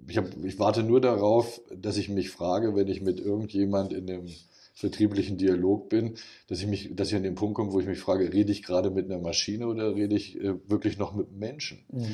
[0.07, 4.09] ich, hab, ich warte nur darauf, dass ich mich frage, wenn ich mit irgendjemand in
[4.09, 4.27] einem
[4.73, 6.15] vertrieblichen Dialog bin,
[6.47, 8.63] dass ich mich, dass ich an den Punkt komme, wo ich mich frage, rede ich
[8.63, 11.85] gerade mit einer Maschine oder rede ich äh, wirklich noch mit Menschen?
[11.89, 12.07] Mhm.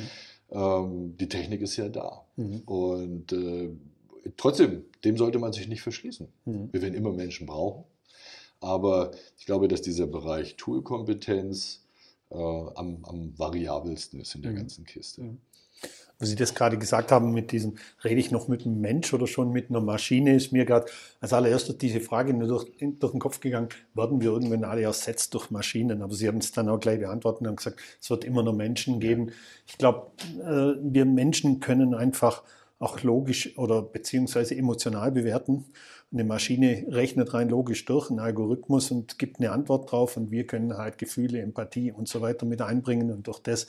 [0.50, 2.24] Ähm, die Technik ist ja da.
[2.36, 2.62] Mhm.
[2.66, 3.70] Und äh,
[4.36, 6.28] trotzdem, dem sollte man sich nicht verschließen.
[6.44, 6.68] Mhm.
[6.72, 7.84] Wir werden immer Menschen brauchen.
[8.60, 11.84] Aber ich glaube, dass dieser Bereich Toolkompetenz
[12.30, 14.56] äh, am, am, variabelsten ist in der mhm.
[14.56, 15.22] ganzen Kiste.
[15.22, 15.38] Mhm.
[16.20, 19.28] Wo Sie das gerade gesagt haben, mit diesem, rede ich noch mit einem Mensch oder
[19.28, 20.86] schon mit einer Maschine, ist mir gerade
[21.20, 25.34] als allererstes diese Frage nur durch, durch den Kopf gegangen, werden wir irgendwann alle ersetzt
[25.34, 26.02] durch Maschinen?
[26.02, 28.52] Aber Sie haben es dann auch gleich beantwortet und haben gesagt, es wird immer noch
[28.52, 29.30] Menschen geben.
[29.68, 32.42] Ich glaube, äh, wir Menschen können einfach
[32.80, 35.66] auch logisch oder beziehungsweise emotional bewerten.
[36.12, 40.46] Eine Maschine rechnet rein logisch durch, einen Algorithmus und gibt eine Antwort drauf und wir
[40.46, 43.66] können halt Gefühle, Empathie und so weiter mit einbringen und durch das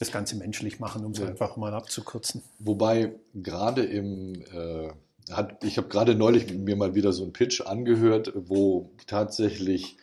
[0.00, 1.26] das Ganze menschlich machen, um es ja.
[1.26, 2.42] einfach mal abzukürzen.
[2.60, 4.90] Wobei gerade im, äh,
[5.32, 9.96] hat, ich habe gerade neulich mir mal wieder so einen Pitch angehört, wo tatsächlich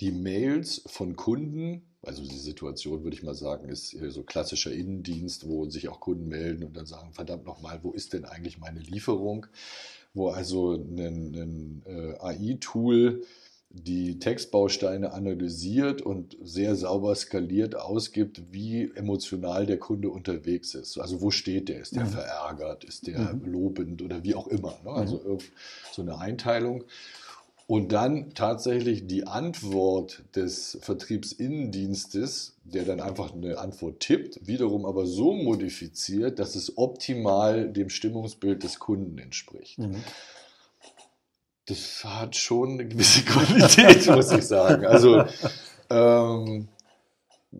[0.00, 5.46] die Mails von Kunden also die Situation, würde ich mal sagen, ist so klassischer Innendienst,
[5.46, 8.80] wo sich auch Kunden melden und dann sagen, verdammt nochmal, wo ist denn eigentlich meine
[8.80, 9.46] Lieferung?
[10.14, 13.22] Wo also ein, ein äh, AI-Tool
[13.74, 20.98] die Textbausteine analysiert und sehr sauber skaliert ausgibt, wie emotional der Kunde unterwegs ist.
[20.98, 21.80] Also wo steht der?
[21.80, 22.10] Ist der mhm.
[22.10, 22.84] verärgert?
[22.84, 23.50] Ist der mhm.
[23.50, 24.78] lobend oder wie auch immer?
[24.84, 24.90] Ne?
[24.90, 25.38] Also mhm.
[25.90, 26.84] so eine Einteilung.
[27.72, 35.06] Und dann tatsächlich die Antwort des Vertriebsinnendienstes, der dann einfach eine Antwort tippt, wiederum aber
[35.06, 39.78] so modifiziert, dass es optimal dem Stimmungsbild des Kunden entspricht.
[39.78, 40.04] Mhm
[41.64, 44.84] das hat schon eine gewisse Qualität, muss ich sagen.
[44.84, 45.24] Also
[45.88, 46.68] ähm,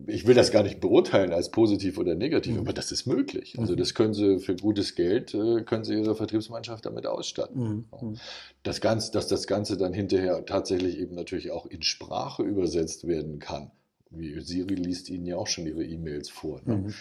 [0.07, 2.61] ich will das gar nicht beurteilen als positiv oder negativ, mhm.
[2.61, 3.55] aber das ist möglich.
[3.59, 3.77] Also mhm.
[3.77, 7.61] das können Sie für gutes Geld, äh, können Sie Ihre Vertriebsmannschaft damit ausstatten.
[7.61, 7.85] Mhm.
[8.01, 8.17] mhm.
[8.63, 13.39] Das Ganze, dass das Ganze dann hinterher tatsächlich eben natürlich auch in Sprache übersetzt werden
[13.39, 13.71] kann.
[14.09, 16.61] Wie Siri liest Ihnen ja auch schon Ihre E-Mails vor.
[16.65, 16.75] Ne?
[16.75, 16.93] Mhm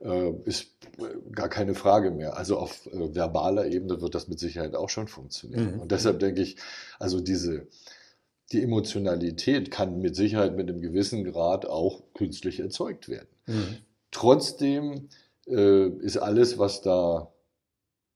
[0.00, 2.36] äh, ist äh, gar keine Frage mehr.
[2.36, 5.74] Also auf verbaler Ebene wird das mit Sicherheit auch schon funktionieren.
[5.74, 5.80] Mhm.
[5.80, 6.56] Und deshalb denke ich,
[6.98, 7.66] also diese,
[8.52, 13.28] die Emotionalität kann mit Sicherheit mit einem gewissen Grad auch künstlich erzeugt werden.
[13.46, 13.76] Mhm.
[14.10, 15.08] Trotzdem
[15.46, 17.32] äh, ist alles, was da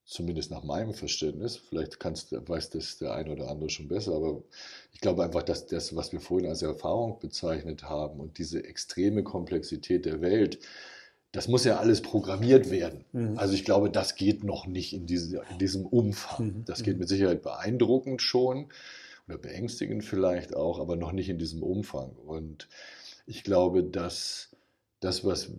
[0.05, 4.43] zumindest nach meinem Verständnis, vielleicht kannst, weiß das der eine oder andere schon besser, aber
[4.91, 9.23] ich glaube einfach, dass das, was wir vorhin als Erfahrung bezeichnet haben und diese extreme
[9.23, 10.59] Komplexität der Welt,
[11.31, 13.05] das muss ja alles programmiert werden.
[13.11, 13.37] Mhm.
[13.37, 16.45] Also ich glaube, das geht noch nicht in, diese, in diesem Umfang.
[16.45, 16.65] Mhm.
[16.65, 16.99] Das geht mhm.
[16.99, 18.69] mit Sicherheit beeindruckend schon
[19.27, 22.11] oder beängstigend vielleicht auch, aber noch nicht in diesem Umfang.
[22.11, 22.67] Und
[23.25, 24.55] ich glaube, dass
[24.99, 25.51] das, was,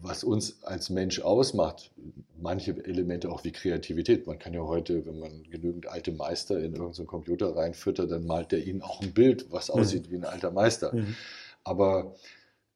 [0.00, 1.92] was uns als Mensch ausmacht,
[2.38, 4.26] manche Elemente auch wie Kreativität.
[4.26, 8.52] Man kann ja heute, wenn man genügend alte Meister in irgendeinen Computer reinfüttert, dann malt
[8.52, 9.80] der ihnen auch ein Bild, was mhm.
[9.80, 10.94] aussieht wie ein alter Meister.
[10.94, 11.16] Mhm.
[11.64, 12.14] Aber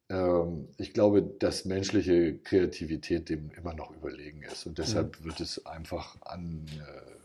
[0.08, 4.66] ähm, ich glaube, dass menschliche Kreativität dem immer noch überlegen ist.
[4.66, 5.24] Und deshalb mhm.
[5.26, 7.19] wird es einfach an äh,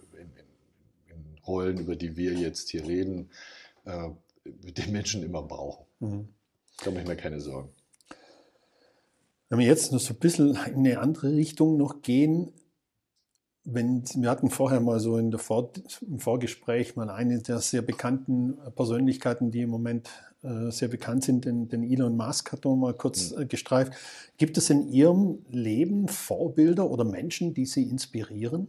[1.47, 3.29] Rollen, über die wir jetzt hier reden,
[3.85, 4.09] äh,
[4.45, 5.85] den Menschen immer brauchen.
[5.99, 6.27] Mhm.
[6.83, 7.69] Da mache ich mir keine Sorgen.
[9.49, 12.51] Wenn wir jetzt noch so ein bisschen in eine andere Richtung noch gehen,
[13.63, 17.81] wenn, wir hatten vorher mal so in der Vor im Vorgespräch mal eine der sehr
[17.81, 20.09] bekannten Persönlichkeiten, die im Moment
[20.43, 23.41] äh, sehr bekannt sind, den, den Elon Musk hat noch mal kurz mhm.
[23.41, 23.93] äh, gestreift.
[24.37, 28.67] Gibt es in Ihrem Leben Vorbilder oder Menschen, die Sie inspirieren?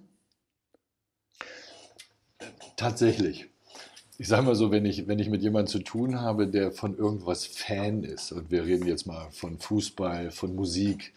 [2.76, 3.46] Tatsächlich.
[4.18, 6.96] Ich sage mal so, wenn ich, wenn ich mit jemandem zu tun habe, der von
[6.96, 11.12] irgendwas Fan ist, und wir reden jetzt mal von Fußball, von Musik,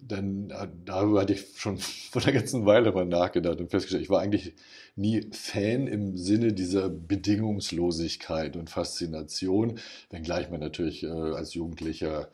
[0.00, 1.78] dann äh, darüber hatte ich schon
[2.10, 4.54] vor einer ganzen Weile mal nachgedacht und festgestellt, ich war eigentlich
[4.96, 9.78] nie Fan im Sinne dieser Bedingungslosigkeit und Faszination,
[10.10, 12.28] wenngleich man natürlich äh, als Jugendlicher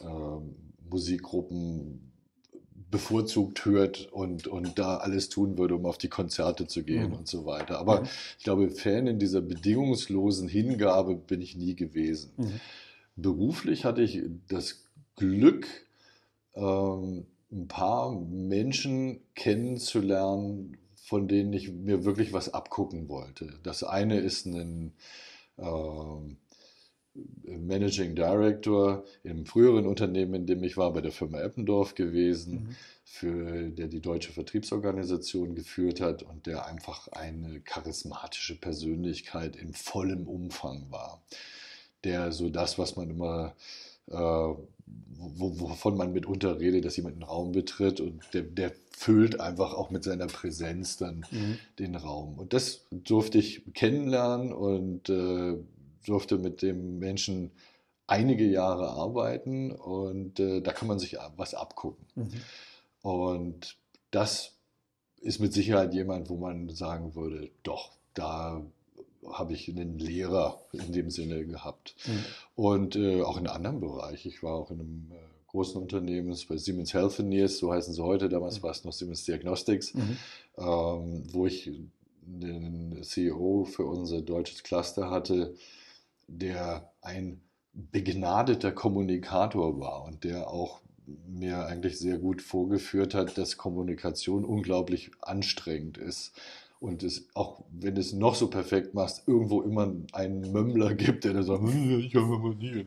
[0.00, 2.13] äh, Musikgruppen
[2.90, 7.16] bevorzugt hört und, und da alles tun würde, um auf die Konzerte zu gehen mhm.
[7.16, 7.78] und so weiter.
[7.78, 8.06] Aber mhm.
[8.38, 12.32] ich glaube, Fan in dieser bedingungslosen Hingabe bin ich nie gewesen.
[12.36, 12.60] Mhm.
[13.16, 14.84] Beruflich hatte ich das
[15.16, 15.66] Glück,
[16.54, 23.58] ähm, ein paar Menschen kennenzulernen, von denen ich mir wirklich was abgucken wollte.
[23.62, 24.92] Das eine ist ein
[25.56, 25.62] äh,
[27.44, 32.76] Managing Director im früheren Unternehmen, in dem ich war, bei der Firma Eppendorf gewesen, mhm.
[33.04, 40.26] für, der die deutsche Vertriebsorganisation geführt hat und der einfach eine charismatische Persönlichkeit in vollem
[40.26, 41.22] Umfang war.
[42.02, 43.54] Der so das, was man immer
[44.10, 44.54] äh,
[45.16, 49.90] wovon man mitunter redet, dass jemand einen Raum betritt und der, der füllt einfach auch
[49.90, 51.58] mit seiner Präsenz dann mhm.
[51.78, 52.38] den Raum.
[52.38, 55.56] Und das durfte ich kennenlernen und äh,
[56.04, 57.52] durfte mit dem Menschen
[58.06, 62.06] einige Jahre arbeiten und äh, da kann man sich was abgucken.
[62.14, 62.30] Mhm.
[63.02, 63.76] Und
[64.10, 64.52] das
[65.20, 68.62] ist mit Sicherheit jemand, wo man sagen würde, doch, da
[69.26, 71.94] habe ich einen Lehrer in dem Sinne gehabt.
[72.06, 72.24] Mhm.
[72.54, 74.26] Und äh, auch in einem anderen Bereich.
[74.26, 75.16] Ich war auch in einem äh,
[75.48, 78.64] großen Unternehmen, bei Siemens Healthineers, so heißen sie heute, damals mhm.
[78.64, 80.18] war es noch Siemens Diagnostics, mhm.
[80.58, 81.70] ähm, wo ich
[82.26, 85.54] den CEO für unser deutsches Cluster hatte,
[86.28, 87.40] der ein
[87.72, 90.80] begnadeter Kommunikator war und der auch
[91.26, 96.32] mir eigentlich sehr gut vorgeführt hat, dass Kommunikation unglaublich anstrengend ist
[96.84, 101.24] und es auch, wenn du es noch so perfekt machst, irgendwo immer einen Mömmler gibt,
[101.24, 102.84] der dann sagt, hm, ich habe nie,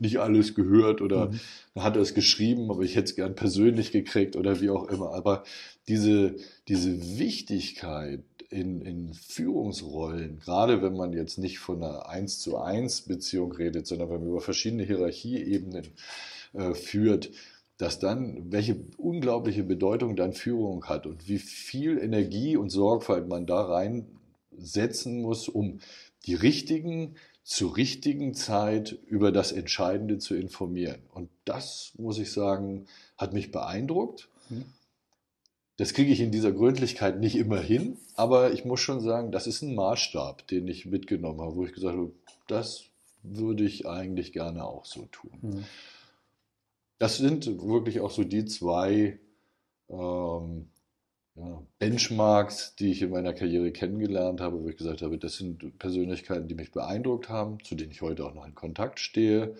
[0.00, 1.38] nicht alles gehört oder mhm.
[1.76, 5.12] hat er es geschrieben, aber ich hätte es gern persönlich gekriegt oder wie auch immer.
[5.12, 5.44] Aber
[5.86, 6.34] diese,
[6.66, 13.02] diese Wichtigkeit in, in Führungsrollen, gerade wenn man jetzt nicht von einer 1 zu 1
[13.02, 15.86] Beziehung redet, sondern wenn man über verschiedene Hierarchieebenen
[16.54, 17.30] äh, führt,
[17.76, 23.46] dass dann, welche unglaubliche Bedeutung dann Führung hat und wie viel Energie und Sorgfalt man
[23.46, 25.80] da reinsetzen muss, um
[26.26, 27.14] die richtigen
[27.48, 31.00] zur richtigen Zeit über das Entscheidende zu informieren.
[31.14, 32.84] Und das, muss ich sagen,
[33.16, 34.28] hat mich beeindruckt.
[34.50, 34.66] Mhm.
[35.78, 39.46] Das kriege ich in dieser Gründlichkeit nicht immer hin, aber ich muss schon sagen, das
[39.46, 42.10] ist ein Maßstab, den ich mitgenommen habe, wo ich gesagt habe,
[42.48, 42.82] das
[43.22, 45.38] würde ich eigentlich gerne auch so tun.
[45.40, 45.64] Mhm.
[46.98, 49.20] Das sind wirklich auch so die zwei
[49.88, 50.68] ähm,
[51.36, 55.78] ja, Benchmarks, die ich in meiner Karriere kennengelernt habe, wo ich gesagt habe, das sind
[55.78, 59.54] Persönlichkeiten, die mich beeindruckt haben, zu denen ich heute auch noch in Kontakt stehe,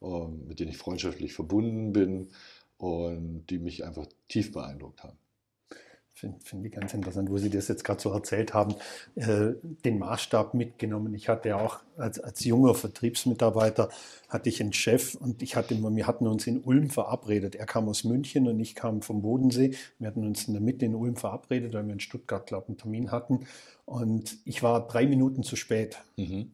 [0.00, 2.30] ähm, mit denen ich freundschaftlich verbunden bin
[2.78, 5.21] und die mich einfach tief beeindruckt haben
[6.14, 8.74] finde find ich ganz interessant, wo Sie das jetzt gerade so erzählt haben,
[9.16, 9.52] äh,
[9.84, 11.14] den Maßstab mitgenommen.
[11.14, 13.88] Ich hatte auch als, als junger Vertriebsmitarbeiter
[14.28, 17.54] hatte ich einen Chef und ich hatte, wir hatten uns in Ulm verabredet.
[17.54, 19.74] Er kam aus München und ich kam vom Bodensee.
[19.98, 22.68] Wir hatten uns in der Mitte in Ulm verabredet, weil wir in Stuttgart, glaube ich,
[22.70, 23.46] einen Termin hatten.
[23.84, 25.98] Und ich war drei Minuten zu spät.
[26.16, 26.52] Mhm.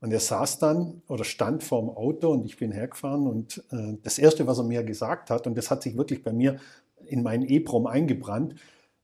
[0.00, 4.18] Und er saß dann oder stand vorm Auto und ich bin hergefahren und äh, das
[4.18, 6.58] Erste, was er mir gesagt hat, und das hat sich wirklich bei mir
[7.06, 8.54] in meinen E-Prom eingebrannt,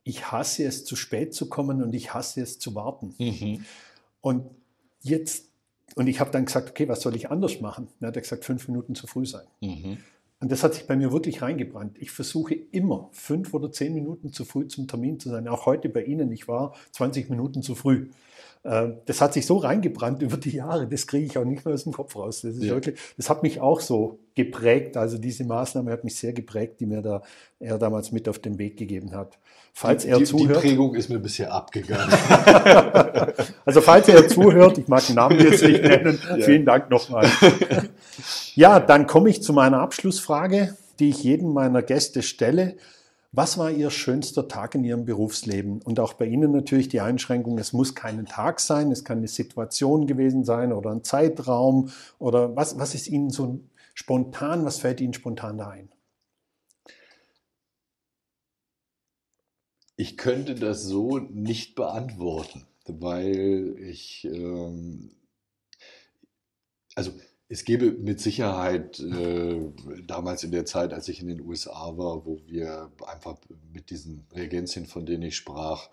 [0.07, 3.14] ich hasse es, zu spät zu kommen und ich hasse es zu warten.
[3.18, 3.64] Mhm.
[4.20, 4.46] Und
[5.00, 5.48] jetzt,
[5.96, 7.88] und ich habe dann gesagt, okay, was soll ich anders machen?
[7.98, 9.46] Dann hat er gesagt, fünf Minuten zu früh sein.
[9.61, 9.98] Mhm.
[10.38, 11.98] Und das hat sich bei mir wirklich reingebrannt.
[11.98, 15.48] Ich versuche immer fünf oder zehn Minuten zu früh zum Termin zu sein.
[15.48, 18.11] Auch heute bei Ihnen, ich war 20 Minuten zu früh.
[18.66, 21.74] Äh, das hat sich so reingebrannt über die Jahre, das kriege ich auch nicht mehr
[21.74, 22.40] aus dem Kopf raus.
[22.42, 22.74] Das, ist ja.
[22.74, 24.96] wirklich, das hat mich auch so geprägt.
[24.96, 27.22] Also diese Maßnahme hat mich sehr geprägt, die mir da
[27.58, 29.38] er damals mit auf den Weg gegeben hat.
[29.72, 30.62] Falls die, er zuhört.
[30.62, 32.12] Die Prägung ist mir bisher abgegangen.
[33.64, 36.44] also falls er zuhört, ich mag den Namen jetzt nicht nennen, ja.
[36.44, 37.26] vielen Dank nochmal.
[38.54, 42.76] Ja, dann komme ich zu meiner Abschlussfrage, die ich jedem meiner Gäste stelle.
[43.37, 45.82] Was war Ihr schönster Tag in Ihrem Berufsleben?
[45.82, 49.28] Und auch bei Ihnen natürlich die Einschränkung, es muss kein Tag sein, es kann eine
[49.28, 53.61] Situation gewesen sein oder ein Zeitraum oder was, was ist Ihnen so
[53.93, 55.91] spontan, was fällt Ihnen spontan da ein?
[59.97, 65.11] Ich könnte das so nicht beantworten, weil ich, ähm,
[66.95, 67.12] also
[67.49, 69.61] es gäbe mit Sicherheit äh,
[70.07, 73.36] damals in der Zeit, als ich in den USA war, wo wir einfach
[73.72, 75.88] mit diesen Reagenzien, von denen ich sprach,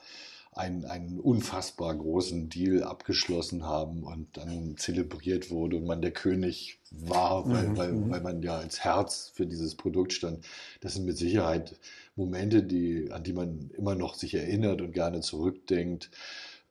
[0.56, 6.80] einen, einen unfassbar großen Deal abgeschlossen haben und dann zelebriert wurde und man der König
[6.92, 7.78] war, weil, mhm.
[7.78, 8.12] weil, mhm.
[8.12, 10.46] weil man ja als Herz für dieses Produkt stand.
[10.82, 11.76] Das sind mit Sicherheit
[12.16, 16.12] Momente, die, an die man immer noch sich erinnert und gerne zurückdenkt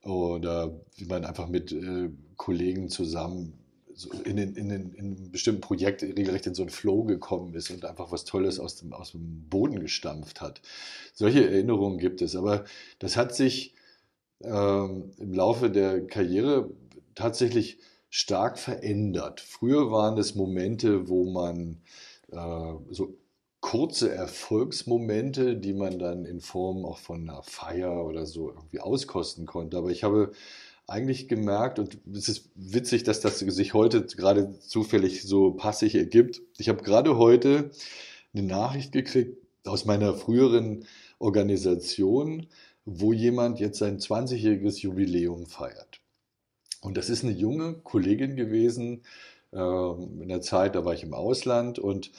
[0.05, 3.62] oder wie man einfach mit äh, Kollegen zusammen
[4.11, 7.71] in, den, in, den, in einem bestimmten Projekt regelrecht in so einen Flow gekommen ist
[7.71, 10.61] und einfach was Tolles aus dem, aus dem Boden gestampft hat.
[11.15, 12.65] Solche Erinnerungen gibt es, aber
[12.99, 13.75] das hat sich
[14.43, 16.71] ähm, im Laufe der Karriere
[17.15, 17.79] tatsächlich
[18.11, 19.41] stark verändert.
[19.41, 21.81] Früher waren es Momente, wo man
[22.31, 23.17] äh, so
[23.61, 29.47] kurze Erfolgsmomente, die man dann in Form auch von einer Feier oder so irgendwie auskosten
[29.47, 29.79] konnte.
[29.79, 30.33] Aber ich habe
[30.93, 36.43] eigentlich gemerkt, und es ist witzig, dass das sich heute gerade zufällig so passig ergibt.
[36.59, 37.71] Ich habe gerade heute
[38.35, 40.85] eine Nachricht gekriegt aus meiner früheren
[41.19, 42.47] Organisation,
[42.85, 46.01] wo jemand jetzt sein 20-jähriges Jubiläum feiert.
[46.83, 49.03] Und das ist eine junge Kollegin gewesen,
[49.53, 52.11] äh, in der Zeit, da war ich im Ausland und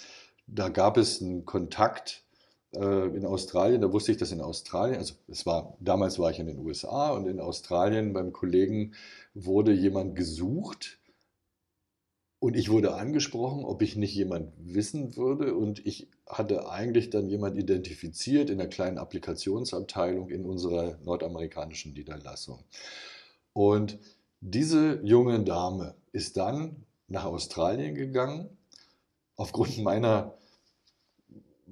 [0.47, 2.22] da gab es einen Kontakt
[2.75, 6.47] in Australien, da wusste ich, dass in Australien, also es war, damals war ich in
[6.47, 8.93] den USA und in Australien beim Kollegen
[9.35, 10.99] wurde jemand gesucht
[12.43, 17.29] und ich wurde angesprochen, ob ich nicht jemand wissen würde und ich hatte eigentlich dann
[17.29, 22.63] jemand identifiziert in einer kleinen Applikationsabteilung in unserer nordamerikanischen Niederlassung.
[23.53, 23.97] Und
[24.41, 28.49] diese junge Dame ist dann nach Australien gegangen
[29.37, 30.33] aufgrund meiner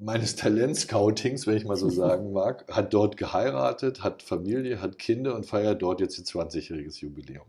[0.01, 5.35] meines Talentscoutings, wenn ich mal so sagen mag, hat dort geheiratet, hat Familie, hat Kinder
[5.35, 7.45] und feiert dort jetzt ihr 20-jähriges Jubiläum.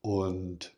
[0.00, 0.72] Und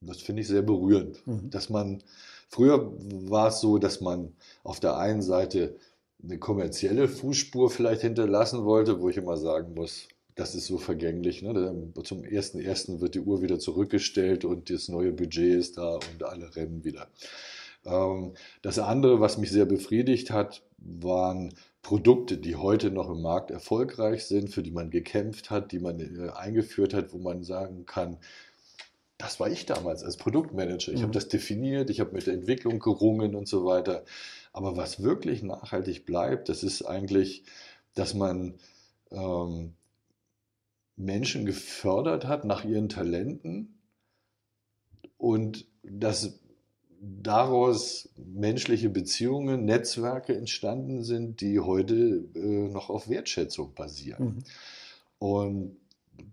[0.00, 1.50] das finde ich sehr berührend, mhm.
[1.50, 2.02] dass man,
[2.48, 2.92] früher
[3.30, 5.76] war es so, dass man auf der einen Seite
[6.22, 11.42] eine kommerzielle Fußspur vielleicht hinterlassen wollte, wo ich immer sagen muss, das ist so vergänglich.
[11.42, 11.92] Ne?
[12.02, 16.54] Zum ersten wird die Uhr wieder zurückgestellt und das neue Budget ist da und alle
[16.56, 17.08] rennen wieder.
[17.84, 23.50] Ähm, das andere, was mich sehr befriedigt hat, waren Produkte, die heute noch im Markt
[23.50, 27.86] erfolgreich sind, für die man gekämpft hat, die man äh, eingeführt hat, wo man sagen
[27.86, 28.18] kann,
[29.18, 30.92] das war ich damals als Produktmanager.
[30.92, 31.04] Ich mhm.
[31.04, 34.04] habe das definiert, ich habe mit der Entwicklung gerungen und so weiter.
[34.52, 37.44] Aber was wirklich nachhaltig bleibt, das ist eigentlich,
[37.94, 38.54] dass man
[39.10, 39.74] ähm,
[40.96, 43.78] Menschen gefördert hat nach ihren Talenten
[45.16, 46.38] und dass
[47.22, 54.24] daraus menschliche Beziehungen, Netzwerke entstanden sind, die heute äh, noch auf Wertschätzung basieren.
[54.24, 54.44] Mhm.
[55.18, 55.76] Und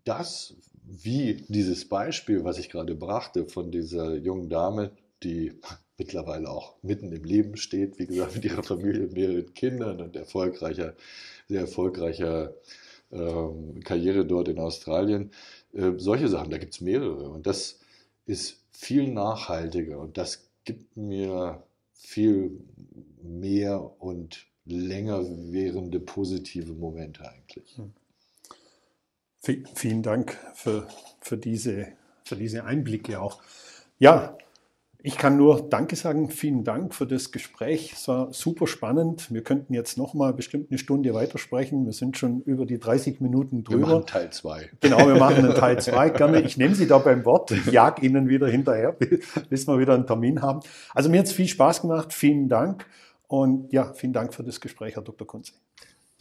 [0.04, 4.92] das, wie dieses Beispiel, was ich gerade brachte von dieser jungen Dame,
[5.24, 5.54] die
[5.98, 10.96] mittlerweile auch mitten im Leben steht, wie gesagt, mit ihrer Familie, mehreren Kindern und erfolgreicher,
[11.48, 12.54] sehr erfolgreicher
[13.12, 15.32] ähm, Karriere dort in Australien.
[15.74, 17.30] Äh, solche Sachen, da gibt es mehrere.
[17.30, 17.80] Und das
[18.26, 22.60] ist viel nachhaltiger und das gibt mir viel
[23.22, 27.78] mehr und länger währende positive Momente eigentlich.
[27.78, 27.94] Hm.
[29.74, 30.88] Vielen Dank für,
[31.20, 31.88] für, diese,
[32.24, 33.42] für diese Einblicke auch.
[33.98, 34.38] Ja,
[35.04, 36.30] ich kann nur Danke sagen.
[36.30, 37.94] Vielen Dank für das Gespräch.
[37.94, 39.34] Es war super spannend.
[39.34, 41.86] Wir könnten jetzt noch mal bestimmt eine Stunde weitersprechen.
[41.86, 43.88] Wir sind schon über die 30 Minuten drüber.
[43.88, 44.70] Wir machen Teil 2.
[44.80, 46.10] Genau, wir machen einen Teil 2.
[46.12, 46.42] Gerne.
[46.42, 47.52] Ich nehme Sie da beim Wort.
[47.52, 48.92] Ich jag Ihnen wieder hinterher,
[49.50, 50.60] bis wir wieder einen Termin haben.
[50.94, 52.14] Also mir hat es viel Spaß gemacht.
[52.14, 52.86] Vielen Dank.
[53.28, 55.26] Und ja, vielen Dank für das Gespräch, Herr Dr.
[55.26, 55.54] Kunze.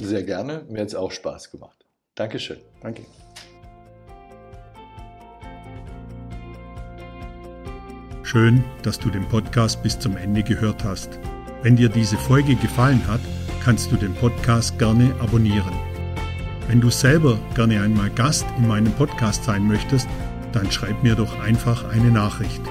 [0.00, 0.64] Sehr gerne.
[0.68, 1.84] Mir hat es auch Spaß gemacht.
[2.14, 2.58] Dankeschön.
[2.82, 3.02] Danke.
[8.30, 11.18] Schön, dass du den Podcast bis zum Ende gehört hast.
[11.64, 13.18] Wenn dir diese Folge gefallen hat,
[13.64, 15.72] kannst du den Podcast gerne abonnieren.
[16.68, 20.08] Wenn du selber gerne einmal Gast in meinem Podcast sein möchtest,
[20.52, 22.62] dann schreib mir doch einfach eine Nachricht.